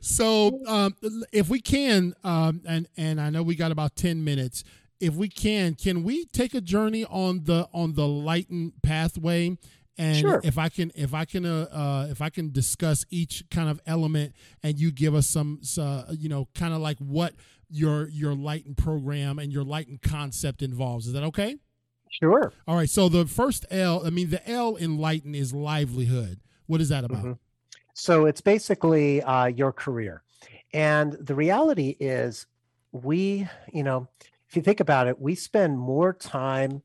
[0.00, 0.94] so, um,
[1.32, 4.62] if we can, um, and and I know we got about ten minutes
[5.00, 9.56] if we can, can we take a journey on the on the lighten pathway?
[9.96, 10.40] And sure.
[10.44, 13.80] if I can, if I can, uh, uh, if I can discuss each kind of
[13.84, 17.34] element, and you give us some, uh, you know, kind of like what
[17.68, 21.08] your your lighten program and your lighten concept involves.
[21.08, 21.56] Is that okay?
[22.10, 22.52] Sure.
[22.66, 22.88] All right.
[22.88, 26.40] So the first L, I mean, the L in Lighten is livelihood.
[26.66, 27.24] What is that about?
[27.24, 27.38] Mhm.
[27.94, 30.22] So it's basically uh, your career.
[30.72, 32.46] And the reality is,
[32.92, 34.08] we, you know,
[34.48, 36.82] if you think about it, we spend more time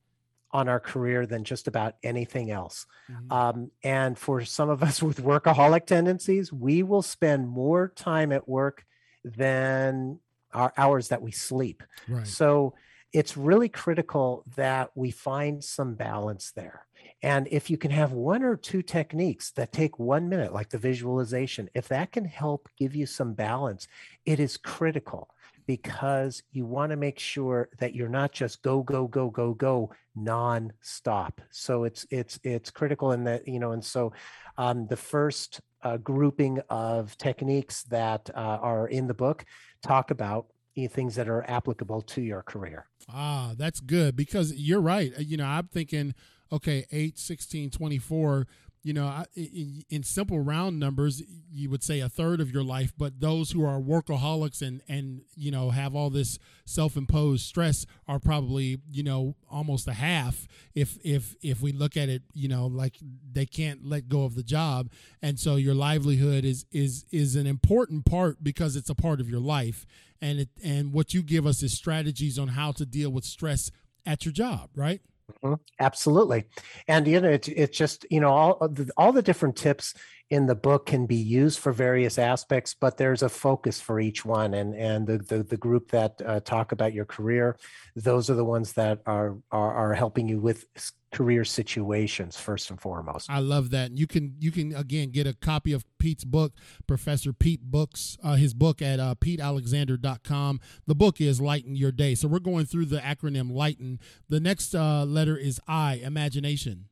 [0.52, 2.86] on our career than just about anything else.
[3.10, 3.32] Mhm.
[3.32, 8.48] Um, and for some of us with workaholic tendencies, we will spend more time at
[8.48, 8.86] work
[9.24, 10.20] than
[10.54, 11.82] our hours that we sleep.
[12.08, 12.28] right.
[12.28, 12.76] So
[13.12, 16.86] it's really critical that we find some balance there.
[17.22, 20.78] And if you can have one or two techniques that take one minute, like the
[20.78, 23.88] visualization, if that can help give you some balance,
[24.26, 25.30] it is critical
[25.66, 29.92] because you want to make sure that you're not just go go go go go
[30.16, 34.14] non-stop so it's it's it's critical in that you know and so
[34.58, 39.46] um, the first uh, grouping of techniques that uh, are in the book
[39.82, 40.48] talk about
[40.90, 45.18] things that are applicable to your career Ah, that's good because you're right.
[45.20, 46.14] You know, I'm thinking,
[46.52, 48.48] okay, 8, 16, 24,
[48.84, 52.92] you know, in, in simple round numbers, you would say a third of your life,
[52.98, 58.20] but those who are workaholics and, and, you know, have all this self-imposed stress are
[58.20, 62.68] probably, you know, almost a half if, if, if we look at it, you know,
[62.68, 62.98] like
[63.32, 64.90] they can't let go of the job.
[65.22, 69.30] And so your livelihood is, is, is an important part because it's a part of
[69.30, 69.86] your life
[70.24, 73.70] and it and what you give us is strategies on how to deal with stress
[74.06, 75.02] at your job right
[75.42, 75.60] Mhm.
[75.80, 76.46] Absolutely,
[76.88, 79.94] and you know it's just you know all the, all the different tips
[80.30, 84.26] in the book can be used for various aspects, but there's a focus for each
[84.26, 87.58] one, and and the the, the group that uh, talk about your career,
[87.96, 90.66] those are the ones that are are, are helping you with
[91.12, 93.30] career situations first and foremost.
[93.30, 93.96] i love that.
[93.96, 96.54] You can you can again get a copy of pete's book
[96.88, 102.16] professor pete books uh, his book at uh, petealexander.com the book is lighten your day.
[102.16, 104.00] So we're going through the acronym lighten.
[104.28, 106.88] The next uh, letter is i imagination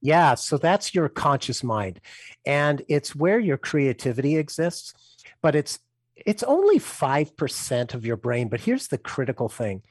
[0.00, 2.00] Yeah, so that's your conscious mind
[2.44, 4.94] and it's where your creativity exists,
[5.42, 5.78] but it's
[6.14, 9.82] it's only 5% of your brain, but here's the critical thing.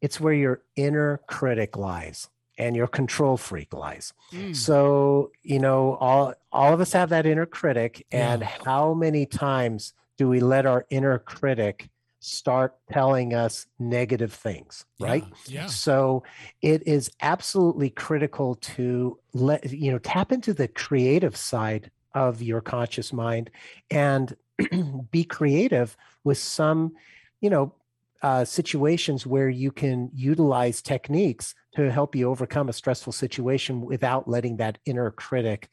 [0.00, 4.12] It's where your inner critic lies and your control freak lies.
[4.32, 4.54] Mm.
[4.54, 8.48] So, you know, all all of us have that inner critic and Yeah.
[8.64, 11.88] how many times do we let our inner critic
[12.24, 15.24] start telling us negative things, right?
[15.46, 16.24] yeah So
[16.62, 22.60] it is absolutely critical to let you know tap into the creative side of your
[22.60, 23.50] conscious mind
[23.90, 24.34] and
[25.10, 26.94] be creative with some,
[27.40, 27.74] you know,
[28.22, 34.26] uh, situations where you can utilize techniques to help you overcome a stressful situation without
[34.26, 35.68] letting that inner critic,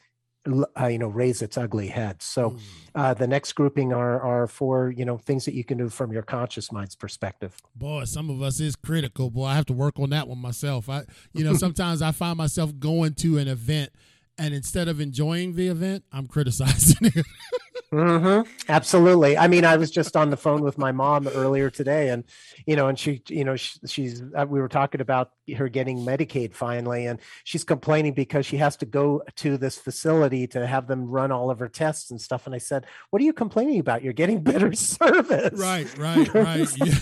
[0.48, 2.22] uh, you know, raise its ugly head.
[2.22, 2.60] So Mm.
[2.96, 6.12] uh, the next grouping are are for you know things that you can do from
[6.12, 7.56] your conscious mind's perspective.
[7.76, 10.90] boy some of us is critical boy i have to work on that one myself
[10.90, 13.92] i you know sometimes i find myself going to an event
[14.38, 17.26] and instead of enjoying the event i'm criticizing it
[17.92, 19.38] hmm Absolutely.
[19.38, 22.24] I mean, I was just on the phone with my mom earlier today, and
[22.66, 24.24] you know, and she, you know, she, she's.
[24.36, 28.78] Uh, we were talking about her getting Medicaid finally, and she's complaining because she has
[28.78, 32.46] to go to this facility to have them run all of her tests and stuff.
[32.46, 34.04] And I said, "What are you complaining about?
[34.04, 36.96] You're getting better service." right right right yeah.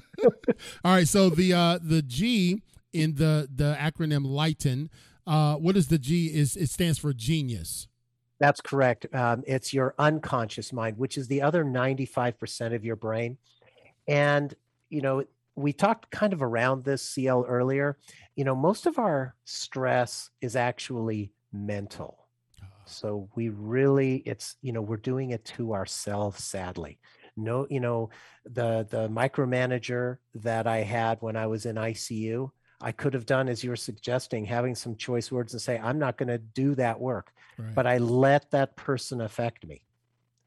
[0.85, 2.61] all right so the uh the g
[2.93, 4.89] in the the acronym lighten
[5.25, 7.87] uh what is the g is it stands for genius
[8.39, 9.05] That's correct.
[9.13, 13.37] Um, it's your unconscious mind, which is the other 95% of your brain.
[14.07, 14.53] And,
[14.89, 15.25] you know,
[15.55, 17.97] we talked kind of around this CL earlier.
[18.35, 22.17] You know, most of our stress is actually mental.
[22.85, 26.97] So we really, it's, you know, we're doing it to ourselves, sadly.
[27.37, 28.09] No, you know,
[28.45, 32.51] the the micromanager that I had when I was in ICU,
[32.81, 35.99] I could have done as you were suggesting, having some choice words and say, I'm
[35.99, 39.81] not going to do that work right but I let that person affect me.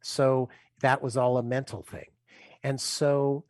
[0.03, 0.49] So
[0.81, 2.07] that was all a mental thing.
[2.63, 3.45] And so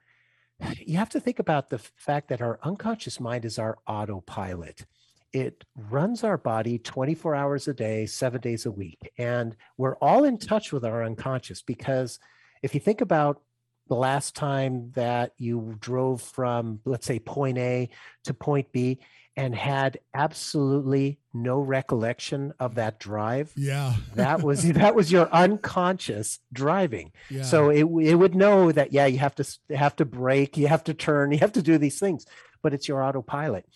[0.79, 4.85] you have to think about the fact that our unconscious mind is our autopilot.
[5.33, 9.11] It runs our body 24 hours a day, seven days a week.
[9.17, 12.19] And we're all in touch with our unconscious because
[12.63, 13.41] if you think about
[13.89, 17.91] the last time that you drove from, let's say, point A
[18.25, 19.01] to point B
[19.37, 23.95] and had absolutely no recollection of that drive, yeah.
[24.15, 27.13] that was that was your unconscious driving.
[27.31, 27.43] Yeah.
[27.43, 30.85] So it, it would know that yeah you have to have to brake you have
[30.85, 32.27] to turn you have to do these things
[32.63, 33.67] but it's your autopilot.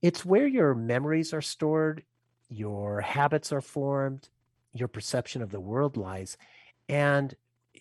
[0.00, 2.04] It's where your memories are stored
[2.48, 4.28] your habits are formed
[4.72, 6.36] your perception of the world lies
[6.88, 7.34] and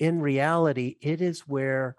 [0.03, 1.95] in reality it is where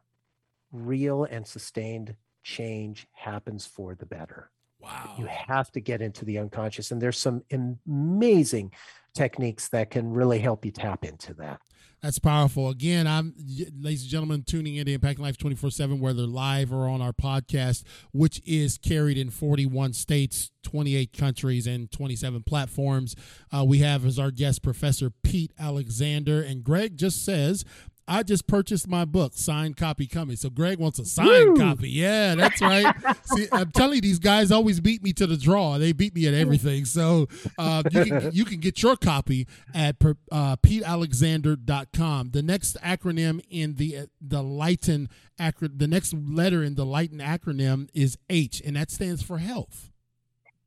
[0.72, 4.50] real and sustained change happens for the better
[4.84, 6.90] wow You have to get into the unconscious.
[6.90, 8.72] And there's some amazing
[9.14, 11.60] techniques that can really help you tap into that.
[12.02, 12.68] That's powerful.
[12.68, 13.32] Again, I'm,
[13.80, 17.14] ladies and gentlemen, tuning in to Impacting Life 24 7, whether live or on our
[17.14, 17.82] podcast,
[18.12, 23.16] which is carried in 41 states, 28 countries, and 27 platforms.
[23.50, 26.42] Uh, we have as our guest Professor Pete Alexander.
[26.42, 27.64] And Greg just says
[28.06, 30.36] I just purchased my book, signed copy coming.
[30.36, 31.56] So Greg wants a signed Woo!
[31.56, 31.88] copy.
[31.88, 32.94] Yeah, that's right.
[33.24, 35.78] See, I'm telling you, these guys always beat me to the draw.
[35.78, 36.84] They beat me at everything.
[36.84, 37.28] So
[37.58, 39.96] uh, you can you can get your copy at
[40.30, 42.30] uh, PeteAlexander.com.
[42.32, 47.88] The next acronym in the the Lighten acronym, the next letter in the Lighten acronym
[47.94, 49.90] is H, and that stands for health.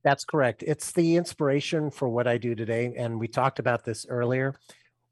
[0.03, 0.63] That's correct.
[0.65, 4.55] It's the inspiration for what I do today, and we talked about this earlier.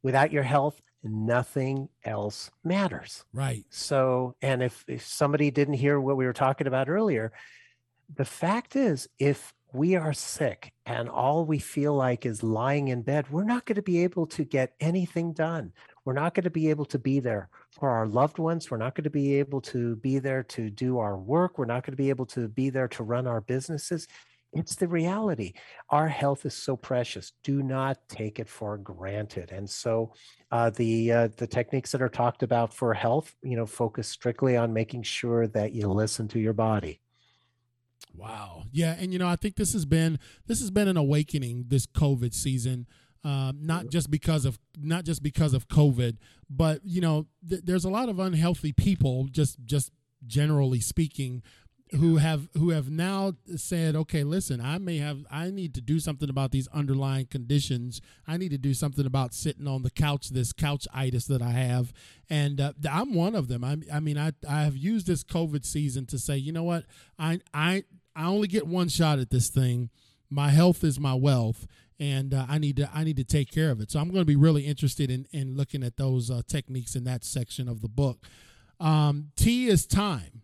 [0.03, 3.23] Without your health, nothing else matters.
[3.33, 3.65] Right.
[3.69, 7.31] So, and if, if somebody didn't hear what we were talking about earlier,
[8.13, 13.01] the fact is, if we are sick and all we feel like is lying in
[13.01, 15.73] bed, we're not going to be able to get anything done.
[16.05, 18.69] We're not going to be able to be there for our loved ones.
[18.69, 21.57] We're not going to be able to be there to do our work.
[21.57, 24.07] We're not going to be able to be there to run our businesses.
[24.55, 25.53] It's the reality.
[25.89, 27.33] Our health is so precious.
[27.43, 29.51] Do not take it for granted.
[29.51, 30.13] And so,
[30.51, 34.55] uh, the uh, the techniques that are talked about for health, you know, focus strictly
[34.55, 37.01] on making sure that you listen to your body.
[38.15, 38.63] Wow.
[38.71, 41.85] Yeah, and you know, I think this has been this has been an awakening this
[41.85, 42.87] COVID season.
[43.23, 46.17] Um, not just because of not just because of COVID,
[46.49, 49.91] but you know, th- there's a lot of unhealthy people, just just
[50.27, 51.41] generally speaking,
[51.95, 55.99] who have who have now said okay listen i may have i need to do
[55.99, 60.29] something about these underlying conditions i need to do something about sitting on the couch
[60.29, 61.93] this couch itis that i have
[62.29, 65.65] and uh, i'm one of them I, I mean i i have used this covid
[65.65, 66.85] season to say you know what
[67.17, 67.83] i i
[68.15, 69.89] i only get one shot at this thing
[70.29, 71.67] my health is my wealth
[71.99, 73.89] and uh, I need to I need to take care of it.
[73.89, 77.05] So I'm going to be really interested in in looking at those uh, techniques in
[77.05, 78.25] that section of the book.
[78.79, 80.41] Um, T is time.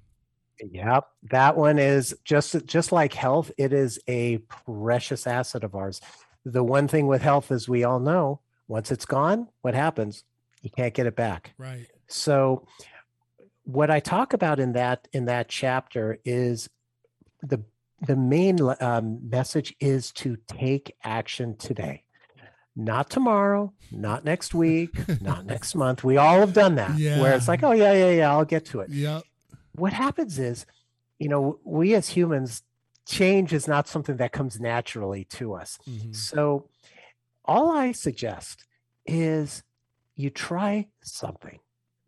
[0.70, 3.52] Yep, that one is just just like health.
[3.58, 6.02] It is a precious asset of ours.
[6.46, 10.24] The one thing with health, as we all know, once it's gone, what happens?
[10.62, 11.54] You can't get it back.
[11.58, 11.88] Right.
[12.08, 12.68] So,
[13.64, 16.70] what I talk about in that in that chapter is
[17.42, 17.64] the
[18.06, 22.04] the main um, message is to take action today
[22.74, 26.06] not tomorrow, not next week, not next month.
[26.06, 27.20] We all have done that yeah.
[27.20, 28.90] where it's like, oh, yeah, yeah, yeah, I'll get to it.
[28.90, 29.20] Yeah
[29.82, 30.68] what happens is,
[31.18, 32.62] you know, we as humans,
[33.08, 35.80] change is not something that comes naturally to us.
[35.90, 36.14] Mm-hmm.
[36.14, 36.70] So,
[37.44, 38.66] all I suggest
[39.08, 39.64] is
[40.16, 41.58] you try something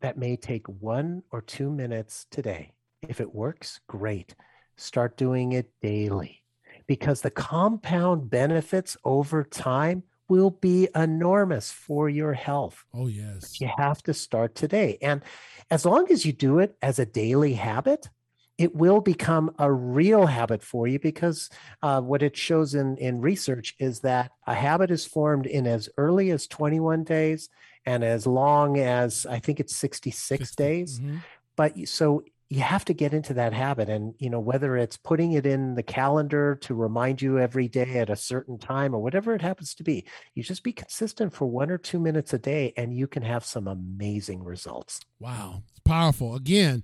[0.01, 2.73] that may take one or two minutes today.
[3.01, 4.35] If it works, great.
[4.77, 6.43] Start doing it daily
[6.85, 12.83] because the compound benefits over time will be enormous for your health.
[12.93, 13.59] Oh, yes.
[13.59, 14.97] You have to start today.
[15.01, 15.21] And
[15.69, 18.09] as long as you do it as a daily habit,
[18.57, 21.49] it will become a real habit for you because
[21.81, 25.89] uh, what it shows in, in research is that a habit is formed in as
[25.97, 27.49] early as 21 days
[27.85, 30.99] and as long as I think it's 66 60, days.
[30.99, 31.17] Mm-hmm.
[31.55, 35.31] But so you have to get into that habit and you know whether it's putting
[35.31, 39.33] it in the calendar to remind you every day at a certain time or whatever
[39.33, 42.71] it happens to be you just be consistent for one or two minutes a day
[42.77, 44.99] and you can have some amazing results.
[45.19, 45.63] Wow.
[45.71, 46.35] It's powerful.
[46.35, 46.83] Again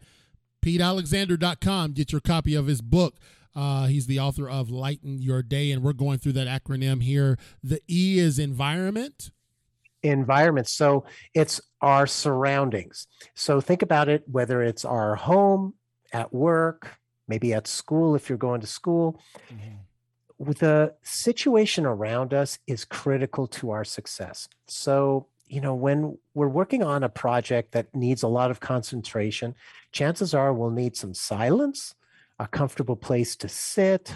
[0.65, 3.17] petealexander.com get your copy of his book.
[3.55, 7.37] Uh, he's the author of lighten your day and we're going through that acronym here.
[7.63, 9.29] The e is environment
[10.03, 10.67] environment.
[10.67, 13.07] So it's our surroundings.
[13.35, 15.73] So think about it, whether it's our home,
[16.11, 16.97] at work,
[17.27, 19.19] maybe at school if you're going to school.
[19.53, 20.51] Mm-hmm.
[20.53, 24.47] The situation around us is critical to our success.
[24.67, 29.53] So, you know, when we're working on a project that needs a lot of concentration,
[29.91, 31.93] chances are we'll need some silence,
[32.39, 34.13] a comfortable place to sit,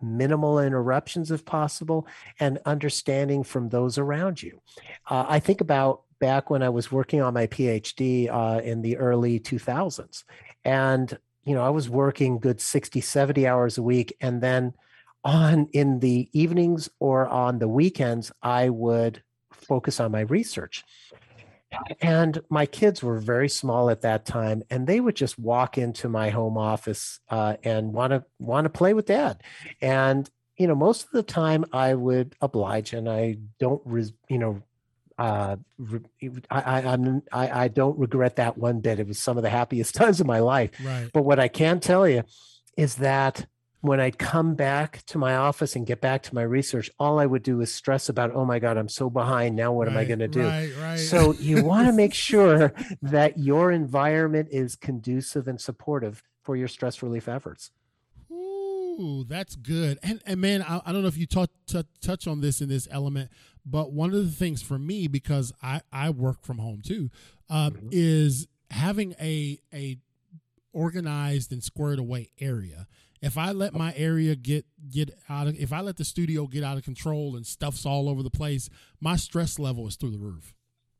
[0.00, 2.06] minimal interruptions if possible,
[2.40, 4.60] and understanding from those around you.
[5.08, 8.96] Uh, I think about back when I was working on my PhD uh, in the
[8.96, 10.24] early 2000s.
[10.64, 14.16] And, you know, I was working good 60, 70 hours a week.
[14.20, 14.74] And then
[15.24, 20.84] on in the evenings or on the weekends, I would focus on my research.
[22.00, 26.08] And my kids were very small at that time, and they would just walk into
[26.08, 29.42] my home office uh, and want to want to play with dad.
[29.80, 33.82] And you know, most of the time I would oblige, and I don't,
[34.28, 34.62] you know,
[35.18, 35.56] uh,
[36.50, 39.00] I, I'm I, I don't regret that one bit.
[39.00, 40.70] It was some of the happiest times of my life.
[40.82, 41.10] Right.
[41.12, 42.22] But what I can tell you
[42.76, 43.46] is that
[43.86, 47.26] when I'd come back to my office and get back to my research, all I
[47.26, 49.56] would do is stress about, oh my God, I'm so behind.
[49.56, 50.46] Now what right, am I going to do?
[50.46, 50.98] Right, right.
[50.98, 56.68] So you want to make sure that your environment is conducive and supportive for your
[56.68, 57.70] stress relief efforts.
[58.30, 59.98] Ooh, that's good.
[60.02, 61.50] And and man, I, I don't know if you touch
[62.00, 63.30] touch on this in this element,
[63.64, 67.10] but one of the things for me because I I work from home too,
[67.50, 67.88] um, mm-hmm.
[67.92, 69.98] is having a a
[70.72, 72.86] organized and squared away area.
[73.20, 76.64] If I let my area get get out of if I let the studio get
[76.64, 78.68] out of control and stuff's all over the place,
[79.00, 80.54] my stress level is through the roof.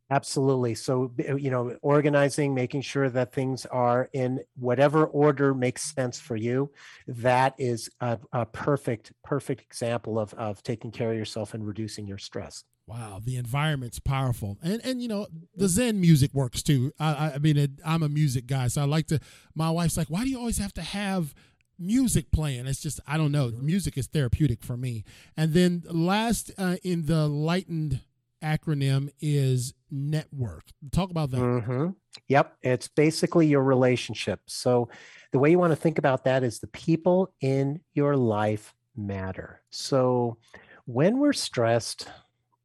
[0.09, 0.75] Absolutely.
[0.77, 6.21] So, uh, you know, organizing, making sure that things are in whatever order makes sense
[6.21, 6.71] for you.
[7.09, 12.07] That is a, a, perfect, perfect example of, of taking care of yourself and reducing
[12.07, 12.63] your stress.
[12.87, 16.93] Wow, the environment's powerful, and and you know the Zen music works too.
[17.01, 19.19] I, I mean, it, I'm a music guy, so I like to.
[19.57, 21.35] My wife's like, "Why do you always have to have
[21.79, 23.53] music playing?" It's just I don't know.
[23.61, 25.05] Music is therapeutic for me.
[25.37, 28.01] And then last uh, in the lightened
[28.43, 30.65] acronym is network.
[30.93, 31.41] Talk about that.
[31.41, 31.89] Mm-hmm.
[32.29, 34.41] Yep, it's basically your relationship.
[34.47, 34.89] So
[35.33, 39.63] the way you want to think about that is the people in your life matter.
[39.71, 40.39] So
[40.85, 42.09] when we're stressed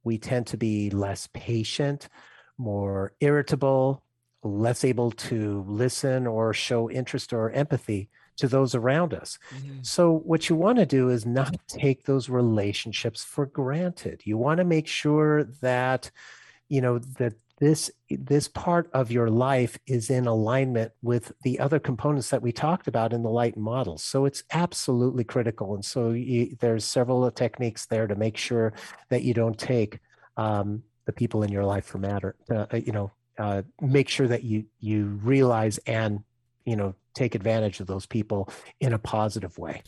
[0.04, 2.10] we tend to be less patient,
[2.58, 4.04] more irritable,
[4.44, 9.38] less able to listen or show interest or empathy to those around us.
[9.56, 9.80] Mm-hmm.
[9.84, 14.22] So, what you want to do is not take those relationships for granted.
[14.26, 16.12] You want to make sure that,
[16.70, 21.80] you know, that this this part of your life is in alignment with the other
[21.80, 26.10] components that we talked about in the light model so it's absolutely critical and so
[26.10, 28.74] you, there's several techniques there to make sure
[29.10, 30.00] that you don't take
[30.38, 34.44] um, the people in your life for matter uh, you know uh, make sure that
[34.44, 36.24] you you realize and
[36.66, 38.50] you know take advantage of those people
[38.80, 39.82] in a positive way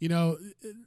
[0.00, 0.38] you know,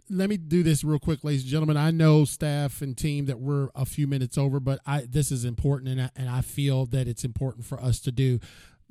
[0.10, 1.78] let me do this real quick, ladies and gentlemen.
[1.78, 5.46] I know staff and team that we're a few minutes over, but I this is
[5.46, 8.40] important, and I, and I feel that it's important for us to do.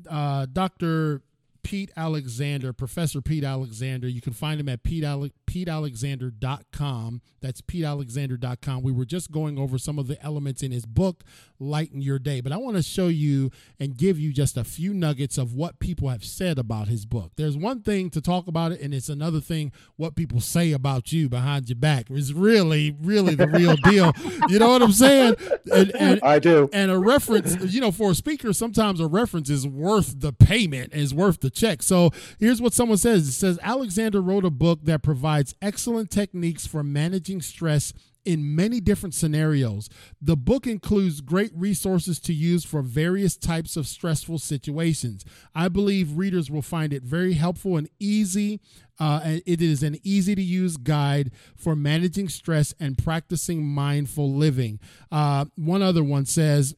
[0.08, 1.22] Uh, Doctor
[1.62, 4.08] Pete Alexander, Professor Pete Alexander.
[4.08, 7.20] You can find him at Pete Ale- PeteAlexander.com.
[7.40, 8.82] That's PeteAlexander.com.
[8.82, 11.24] We were just going over some of the elements in his book,
[11.58, 12.40] Lighten Your Day.
[12.40, 15.78] But I want to show you and give you just a few nuggets of what
[15.78, 17.32] people have said about his book.
[17.36, 21.12] There's one thing to talk about it, and it's another thing what people say about
[21.12, 22.06] you behind your back.
[22.10, 24.12] It's really, really the real deal.
[24.48, 25.36] You know what I'm saying?
[25.72, 26.70] And, and, I do.
[26.72, 30.94] And a reference, you know, for a speaker, sometimes a reference is worth the payment,
[30.94, 31.82] is worth the check.
[31.82, 36.66] So here's what someone says it says Alexander wrote a book that provides excellent techniques
[36.66, 37.92] for managing stress
[38.24, 39.88] in many different scenarios.
[40.20, 45.24] The book includes great resources to use for various types of stressful situations.
[45.54, 48.60] I believe readers will find it very helpful and easy.
[48.98, 54.78] Uh, it is an easy to use guide for managing stress and practicing mindful living.
[55.10, 56.76] Uh, one other one says,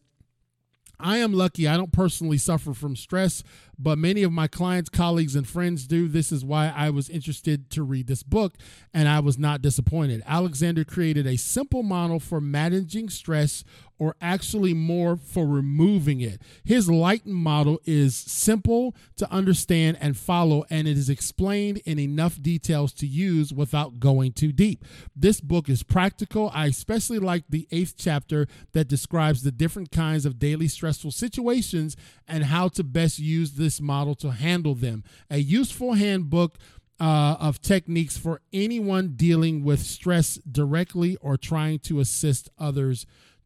[0.99, 3.43] I am lucky I don't personally suffer from stress,
[3.79, 6.09] but many of my clients, colleagues, and friends do.
[6.09, 8.55] This is why I was interested to read this book,
[8.93, 10.23] and I was not disappointed.
[10.27, 13.65] Alexander created a simple model for managing stress
[13.99, 16.43] or actually more for removing it.
[16.65, 22.41] His Lighten model is simple to understand and follow, and it is explained in enough
[22.43, 24.85] details to use without going too deep.
[25.15, 26.51] This book is practical.
[26.53, 31.97] I especially like the eighth chapter that describes the different kinds of daily stressful situations
[32.27, 35.03] and how to best use this model to handle them.
[35.31, 36.59] A useful handbook.
[37.01, 43.05] Uh, of techniques for anyone dealing with stress directly or trying to assist others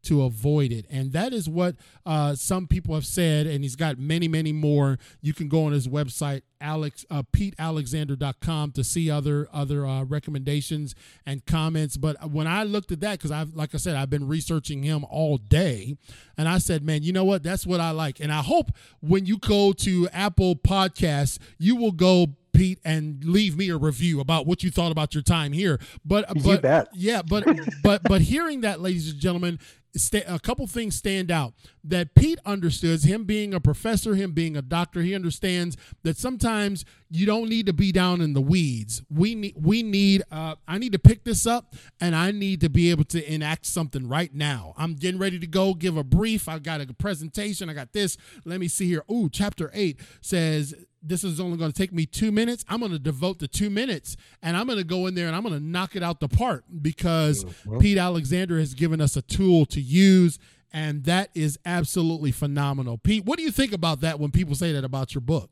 [0.09, 0.87] to avoid it.
[0.91, 3.47] And that is what uh, some people have said.
[3.47, 4.99] And he's got many, many more.
[5.21, 10.95] You can go on his website, Alex uh, PeteAlexander.com to see other other uh, recommendations
[11.27, 11.97] and comments.
[11.97, 15.05] But when I looked at that, because I've like I said, I've been researching him
[15.11, 15.97] all day,
[16.37, 17.43] and I said, man, you know what?
[17.43, 18.19] That's what I like.
[18.19, 22.29] And I hope when you go to Apple Podcasts, you will go
[22.59, 25.79] Pete and leave me a review about what you thought about your time here.
[26.05, 27.47] But but yeah, but
[27.85, 29.61] but but hearing that, ladies and gentlemen,
[30.27, 34.63] a couple things stand out that Pete understands him being a professor, him being a
[34.63, 35.01] doctor.
[35.01, 39.03] He understands that sometimes you don't need to be down in the weeds.
[39.11, 42.69] We need, we need, uh, I need to pick this up and I need to
[42.69, 44.75] be able to enact something right now.
[44.77, 46.49] I'm getting ready to go give a brief.
[46.49, 47.71] I got a presentation.
[47.71, 48.17] I got this.
[48.45, 49.05] Let me see here.
[49.11, 52.65] Ooh, chapter eight says this is only going to take me two minutes.
[52.69, 55.37] I'm going to devote the two minutes and I'm going to go in there and
[55.37, 57.79] I'm going to knock it out the park because mm-hmm.
[57.79, 60.39] Pete Alexander has given us a tool to use.
[60.73, 62.99] And that is absolutely phenomenal.
[62.99, 65.51] Pete, what do you think about that when people say that about your book?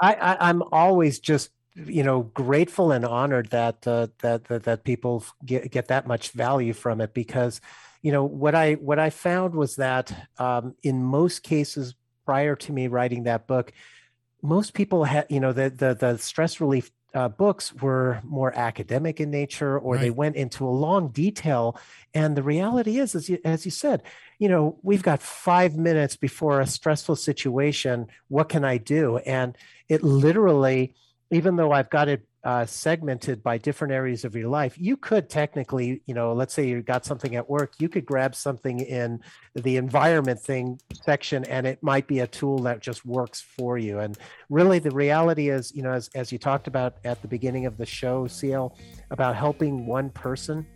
[0.00, 4.84] I, I, I'm always just you know grateful and honored that uh, that, that that
[4.84, 7.60] people get get that much value from it because
[8.02, 11.94] you know what I what I found was that um, in most cases
[12.24, 13.72] prior to me writing that book,
[14.42, 19.20] most people had you know the the the stress relief uh, books were more academic
[19.20, 20.00] in nature or right.
[20.00, 21.76] they went into a long detail
[22.14, 24.02] and the reality is as you, as you said
[24.38, 29.56] you know we've got five minutes before a stressful situation what can i do and
[29.88, 30.94] it literally
[31.30, 35.28] even though i've got it uh, segmented by different areas of your life, you could
[35.28, 39.20] technically, you know, let's say you got something at work, you could grab something in
[39.54, 43.98] the environment thing section, and it might be a tool that just works for you.
[43.98, 44.16] And
[44.48, 47.76] really, the reality is, you know, as, as you talked about at the beginning of
[47.76, 48.76] the show, CL,
[49.10, 50.66] about helping one person.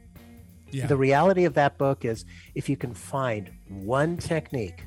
[0.71, 0.87] Yeah.
[0.87, 4.85] The reality of that book is if you can find one technique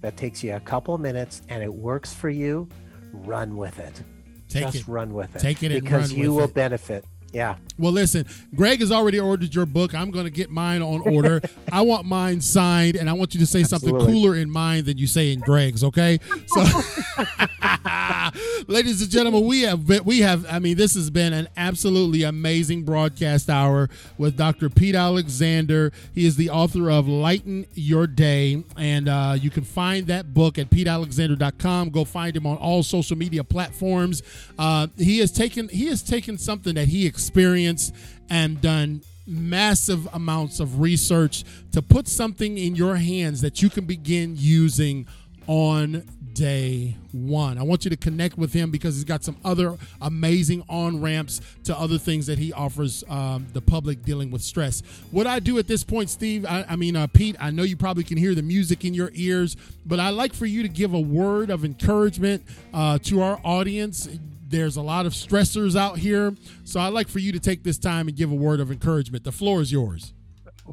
[0.00, 2.68] that takes you a couple minutes and it works for you,
[3.12, 4.02] run with it
[4.50, 4.88] Take just it.
[4.88, 5.40] run with it.
[5.40, 6.54] Take it because you will it.
[6.54, 7.04] benefit.
[7.32, 7.56] Yeah.
[7.78, 9.94] Well, listen, Greg has already ordered your book.
[9.94, 11.40] I'm going to get mine on order.
[11.72, 14.00] I want mine signed, and I want you to say Absolutely.
[14.00, 15.82] something cooler in mine than you say in Greg's.
[15.84, 16.18] Okay.
[16.46, 16.62] So,
[18.68, 20.46] ladies and gentlemen, we have been, we have.
[20.50, 24.68] I mean, this has been an absolutely amazing broadcast hour with Dr.
[24.68, 25.92] Pete Alexander.
[26.14, 30.58] He is the author of Lighten Your Day, and uh, you can find that book
[30.58, 31.90] at PeteAlexander.com.
[31.90, 34.22] Go find him on all social media platforms.
[34.58, 37.92] Uh, he has taken he has taken something that he experience
[38.30, 43.84] and done massive amounts of research to put something in your hands that you can
[43.84, 45.06] begin using
[45.46, 46.02] on
[46.32, 47.58] day one.
[47.58, 51.40] I want you to connect with him because he's got some other amazing on ramps
[51.64, 54.80] to other things that he offers um, the public dealing with stress.
[55.10, 57.76] What I do at this point, Steve, I, I mean, uh, Pete, I know you
[57.76, 60.94] probably can hear the music in your ears, but I like for you to give
[60.94, 64.08] a word of encouragement uh, to our audience
[64.50, 66.34] there's a lot of stressors out here.
[66.64, 69.24] So I'd like for you to take this time and give a word of encouragement.
[69.24, 70.12] The floor is yours.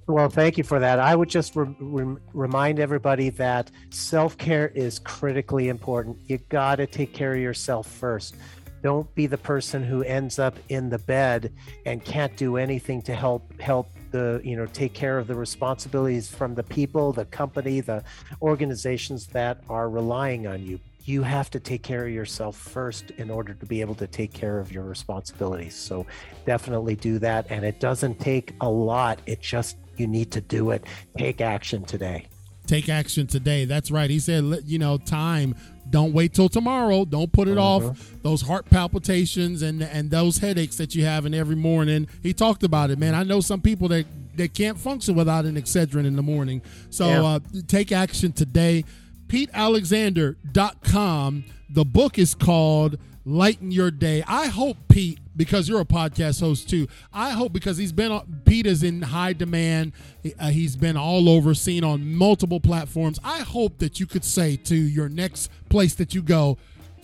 [0.05, 0.99] Well, thank you for that.
[0.99, 6.17] I would just re- re- remind everybody that self care is critically important.
[6.27, 8.35] You got to take care of yourself first.
[8.83, 11.51] Don't be the person who ends up in the bed
[11.85, 16.29] and can't do anything to help help the you know take care of the responsibilities
[16.29, 18.03] from the people, the company, the
[18.41, 23.29] organizations that are relying on you you have to take care of yourself first in
[23.29, 25.73] order to be able to take care of your responsibilities.
[25.73, 26.05] So
[26.45, 27.47] definitely do that.
[27.49, 30.83] And it doesn't take a lot, it just, you need to do it.
[31.17, 32.27] Take action today.
[32.65, 33.63] Take action today.
[33.63, 34.09] That's right.
[34.09, 35.55] He said, you know, time.
[35.89, 37.05] Don't wait till tomorrow.
[37.05, 37.87] Don't put it uh-huh.
[37.87, 38.13] off.
[38.21, 42.09] Those heart palpitations and and those headaches that you have in every morning.
[42.21, 43.15] He talked about it, man.
[43.15, 44.05] I know some people that
[44.35, 46.61] that can't function without an Excedrin in the morning.
[46.89, 47.23] So yeah.
[47.23, 48.83] uh, take action today.
[49.27, 51.43] PeteAlexander.com.
[51.69, 54.23] The book is called Lighten Your Day.
[54.25, 58.65] I hope, Pete, because you're a podcast host too, I hope because he's been, Pete
[58.65, 59.91] is in high demand.
[60.39, 63.19] Uh, he's been all over, seen on multiple platforms.
[63.23, 66.57] I hope that you could say to your next place that you go,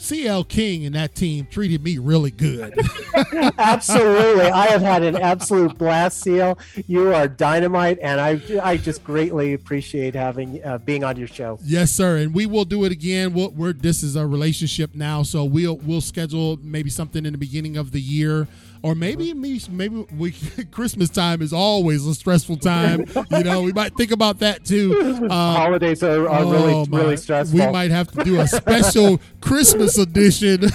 [0.04, 2.78] CL King and that team treated me really good.
[3.58, 4.46] Absolutely.
[4.46, 6.58] I have had an absolute blast, CL.
[6.88, 11.58] You are dynamite, and I I just greatly appreciate having uh, being on your show.
[11.64, 12.18] Yes, sir.
[12.18, 13.34] And we will do it again.
[13.34, 17.40] we we're this is a relationship now, so we'll we'll schedule maybe something in the
[17.40, 18.48] beginning of the year
[18.84, 20.32] or maybe me, maybe we
[20.72, 23.06] Christmas time is always a stressful time.
[23.32, 24.94] you know, we might think about that too.
[25.24, 27.58] Um, Holidays are, are oh really my, really stressful.
[27.58, 30.66] We might have to do a special Christmas edition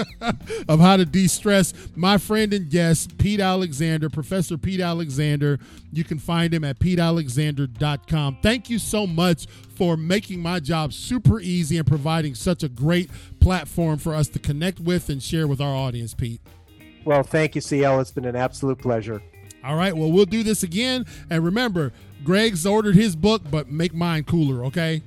[0.68, 1.74] of how to de-stress.
[1.96, 5.58] My friend and guest, Pete Alexander, Professor Pete Alexander.
[5.92, 8.38] You can find him at PeteAlexander.com.
[8.44, 13.10] Thank you so much for making my job super easy and providing such a great
[13.40, 16.40] platform for us to connect with and share with our audience, Pete.
[17.04, 18.00] Well, thank you, CL.
[18.00, 19.22] It's been an absolute pleasure.
[19.64, 19.94] All right.
[19.96, 21.06] Well, we'll do this again.
[21.28, 21.92] And remember,
[22.24, 25.02] Greg's ordered his book, but make mine cooler, okay?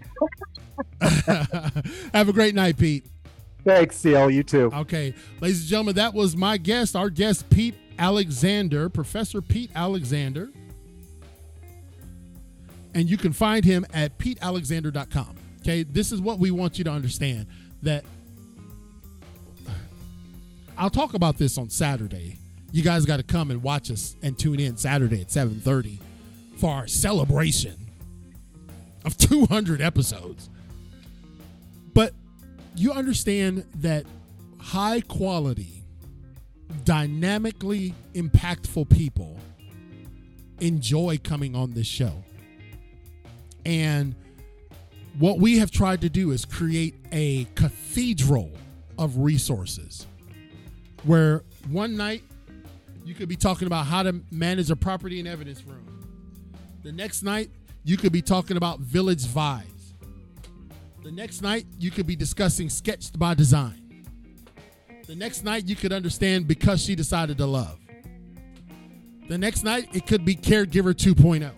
[1.02, 3.06] Have a great night, Pete.
[3.64, 4.30] Thanks, CL.
[4.32, 4.72] You too.
[4.74, 5.14] Okay.
[5.40, 10.50] Ladies and gentlemen, that was my guest, our guest, Pete Alexander, Professor Pete Alexander.
[12.94, 15.36] And you can find him at PeteAlexander.com.
[15.62, 15.84] Okay.
[15.84, 17.48] This is what we want you to understand
[17.82, 18.04] that
[20.78, 22.38] I'll talk about this on Saturday.
[22.72, 26.00] You guys got to come and watch us and tune in Saturday at 7:30
[26.58, 27.76] for our celebration
[29.06, 30.50] of 200 episodes.
[31.94, 32.14] But
[32.76, 34.06] you understand that
[34.60, 35.84] high quality,
[36.84, 39.38] dynamically impactful people
[40.60, 42.24] enjoy coming on this show.
[43.66, 44.16] And
[45.20, 48.52] what we have tried to do is create a cathedral
[48.98, 50.08] of resources
[51.04, 52.24] where one night
[53.06, 55.86] you could be talking about how to manage a property and evidence room.
[56.84, 57.50] The next night,
[57.84, 59.64] you could be talking about village vibes.
[61.04, 64.06] The next night, you could be discussing sketched by design.
[65.06, 67.78] The next night, you could understand because she decided to love.
[69.28, 71.52] The next night, it could be caregiver 2.0.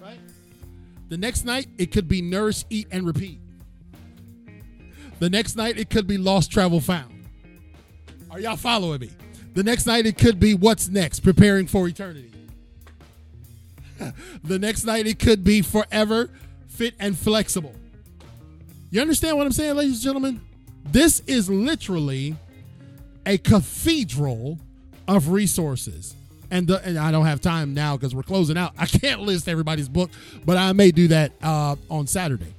[0.00, 0.18] Right?
[1.08, 3.40] The next night, it could be nourish, eat, and repeat.
[5.18, 7.11] The next night, it could be lost, travel, found.
[8.32, 9.10] Are y'all following me?
[9.52, 12.32] The next night, it could be what's next, preparing for eternity.
[14.44, 16.30] the next night, it could be forever,
[16.66, 17.74] fit, and flexible.
[18.90, 20.40] You understand what I'm saying, ladies and gentlemen?
[20.82, 22.34] This is literally
[23.26, 24.58] a cathedral
[25.06, 26.14] of resources.
[26.50, 28.72] And, the, and I don't have time now because we're closing out.
[28.78, 30.10] I can't list everybody's book,
[30.46, 32.54] but I may do that uh, on Saturday.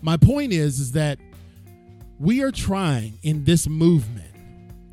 [0.00, 1.18] My point is, is that
[2.18, 4.25] we are trying in this movement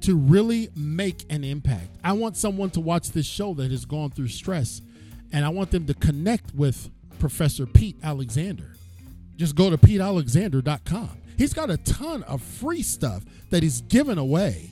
[0.04, 1.90] to really make an impact.
[2.04, 4.82] I want someone to watch this show that has gone through stress,
[5.32, 6.90] and I want them to connect with
[7.20, 8.74] Professor Pete Alexander.
[9.38, 11.10] Just go to PeteAlexander.com.
[11.38, 14.70] He's got a ton of free stuff that he's given away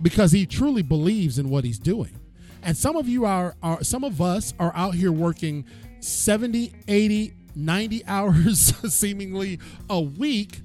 [0.00, 2.18] because he truly believes in what he's doing.
[2.62, 5.64] And some of you are, are some of us are out here working
[6.00, 9.58] 70, 80, 90 hours seemingly
[9.90, 10.60] a week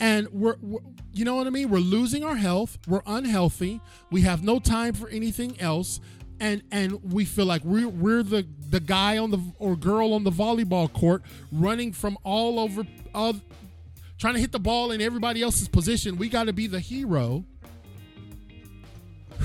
[0.00, 0.80] and we're, we're,
[1.12, 1.70] you know what I mean?
[1.70, 2.78] We're losing our health.
[2.86, 3.80] We're unhealthy.
[4.10, 6.00] We have no time for anything else.
[6.40, 10.24] And and we feel like we're we're the the guy on the or girl on
[10.24, 11.22] the volleyball court
[11.52, 12.84] running from all over
[13.14, 13.34] uh,
[14.18, 16.16] trying to hit the ball in everybody else's position.
[16.16, 17.44] We got to be the hero.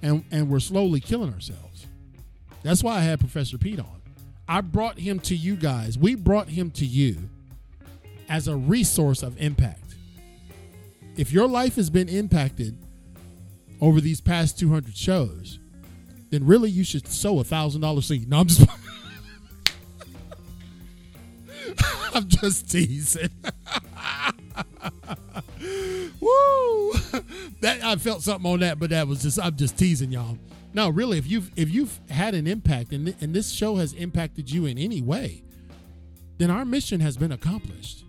[0.00, 1.88] And and we're slowly killing ourselves.
[2.62, 4.00] That's why I had Professor Pete on.
[4.46, 5.98] I brought him to you guys.
[5.98, 7.28] We brought him to you
[8.28, 9.94] as a resource of impact.
[11.16, 12.76] If your life has been impacted
[13.80, 15.58] over these past 200 shows,
[16.30, 18.28] then really you should sow a thousand dollar seed.
[18.28, 18.68] No, I'm just,
[22.14, 23.30] I'm just teasing.
[26.20, 26.92] Woo!
[27.60, 30.38] That I felt something on that, but that was just I'm just teasing y'all.
[30.74, 34.50] No, really, if you've if you've had an impact and, and this show has impacted
[34.50, 35.42] you in any way,
[36.36, 38.04] then our mission has been accomplished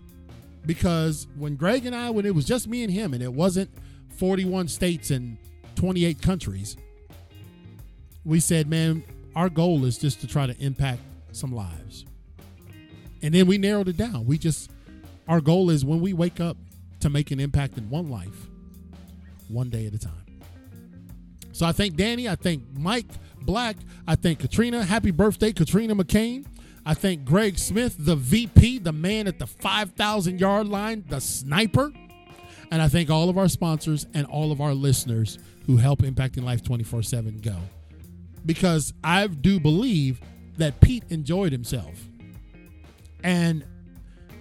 [0.66, 3.70] because when Greg and I, when it was just me and him, and it wasn't
[4.16, 5.38] 41 states and
[5.76, 6.76] 28 countries,
[8.24, 9.02] we said, man,
[9.34, 11.00] our goal is just to try to impact
[11.32, 12.04] some lives.
[13.22, 14.26] And then we narrowed it down.
[14.26, 14.70] We just,
[15.28, 16.56] our goal is when we wake up
[17.00, 18.48] to make an impact in one life,
[19.48, 20.12] one day at a time.
[21.52, 22.28] So I thank Danny.
[22.28, 23.06] I thank Mike
[23.42, 23.76] Black.
[24.06, 24.84] I thank Katrina.
[24.84, 26.46] Happy birthday, Katrina McCain.
[26.90, 31.92] I thank Greg Smith, the VP, the man at the 5,000 yard line, the sniper.
[32.72, 36.42] And I thank all of our sponsors and all of our listeners who help Impacting
[36.42, 37.54] Life 24 7 go.
[38.44, 40.20] Because I do believe
[40.58, 41.94] that Pete enjoyed himself.
[43.22, 43.64] And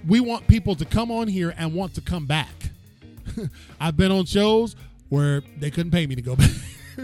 [0.08, 2.72] we want people to come on here and want to come back.
[3.80, 4.76] I've been on shows
[5.10, 6.50] where they couldn't pay me to go back.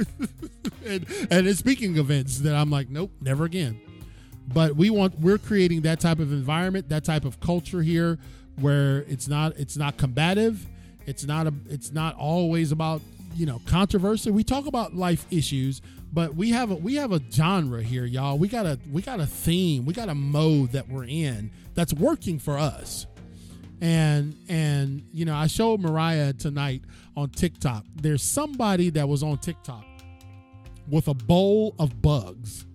[0.87, 3.79] and, and in speaking events that I'm like, nope, never again
[4.47, 8.17] but we want we're creating that type of environment that type of culture here
[8.59, 10.65] where it's not it's not combative.
[11.05, 13.01] It's not a it's not always about
[13.35, 14.31] you know controversy.
[14.31, 15.81] We talk about life issues
[16.15, 18.37] but we have a we have a genre here y'all.
[18.37, 19.85] We got a we got a theme.
[19.85, 23.05] We got a mode that we're in that's working for us.
[23.81, 26.83] And and you know i showed mariah tonight
[27.17, 27.83] on tiktok.
[27.95, 29.83] There's somebody that was on tiktok
[30.89, 32.65] with a bowl of bugs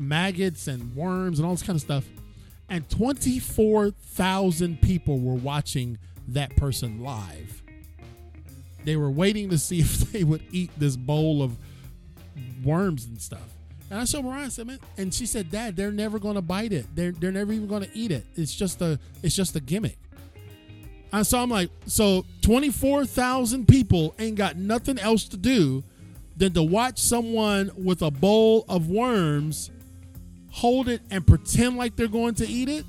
[0.00, 2.04] maggots and worms and all this kind of stuff.
[2.68, 5.98] And 24,000 people were watching
[6.28, 7.62] that person live.
[8.84, 11.56] They were waiting to see if they would eat this bowl of
[12.64, 13.54] worms and stuff.
[13.90, 16.72] And I showed Mariah, I said, man, and she said, Dad, they're never gonna bite
[16.72, 16.86] it.
[16.94, 18.24] They're they're never even gonna eat it.
[18.36, 19.98] It's just a it's just a gimmick.
[21.12, 25.82] And so I'm like, so 24,000 people ain't got nothing else to do
[26.36, 29.72] than to watch someone with a bowl of worms
[30.50, 32.84] hold it and pretend like they're going to eat it,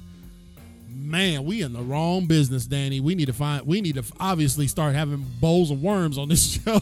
[0.88, 3.00] man, we in the wrong business, Danny.
[3.00, 3.66] We need to find.
[3.66, 6.80] We need to obviously start having bowls of worms on this show.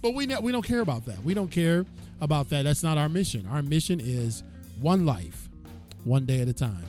[0.00, 1.22] but we we don't care about that.
[1.22, 1.86] We don't care
[2.20, 2.62] about that.
[2.62, 3.46] That's not our mission.
[3.50, 4.42] Our mission is
[4.80, 5.48] one life,
[6.04, 6.84] one day at a time.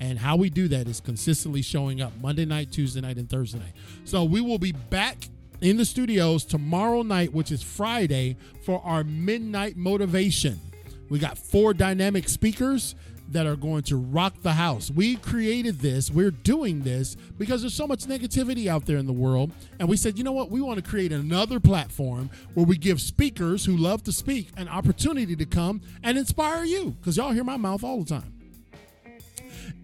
[0.00, 3.58] And how we do that is consistently showing up Monday night, Tuesday night, and Thursday
[3.58, 3.72] night.
[4.04, 5.16] So we will be back
[5.60, 10.60] in the studios tomorrow night, which is Friday, for our midnight motivation.
[11.08, 12.94] We got four dynamic speakers
[13.30, 14.90] that are going to rock the house.
[14.90, 19.12] We created this, we're doing this because there's so much negativity out there in the
[19.12, 19.52] world.
[19.78, 20.50] And we said, you know what?
[20.50, 24.68] We want to create another platform where we give speakers who love to speak an
[24.68, 28.34] opportunity to come and inspire you because y'all hear my mouth all the time.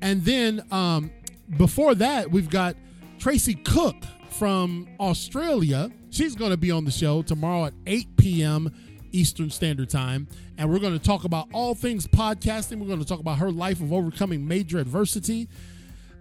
[0.00, 1.10] And then um,
[1.56, 2.76] before that, we've got
[3.18, 3.96] Tracy Cook
[4.30, 5.90] from Australia.
[6.10, 8.74] She's going to be on the show tomorrow at 8 p.m.
[9.14, 10.26] Eastern Standard Time.
[10.58, 12.78] And we're going to talk about all things podcasting.
[12.78, 15.48] We're going to talk about her life of overcoming major adversity.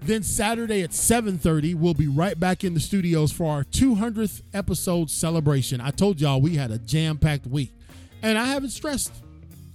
[0.01, 5.09] Then Saturday at 7:30, we'll be right back in the studios for our 200th episode
[5.09, 5.79] celebration.
[5.79, 7.71] I told y'all we had a jam-packed week.
[8.21, 9.13] And I haven't stressed.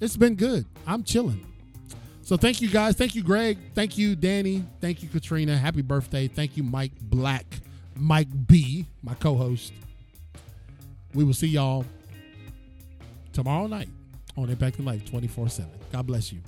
[0.01, 0.65] It's been good.
[0.86, 1.45] I'm chilling.
[2.23, 2.95] So thank you guys.
[2.95, 3.59] Thank you, Greg.
[3.74, 4.65] Thank you, Danny.
[4.82, 5.57] Thank you, Katrina.
[5.57, 6.28] Happy birthday.
[6.28, 7.47] Thank you, Mike Black.
[7.97, 9.73] Mike B, my co-host.
[11.15, 11.86] We will see y'all
[13.33, 13.89] tomorrow night
[14.37, 15.71] on Impact Life 24 7.
[15.93, 16.41] God bless you.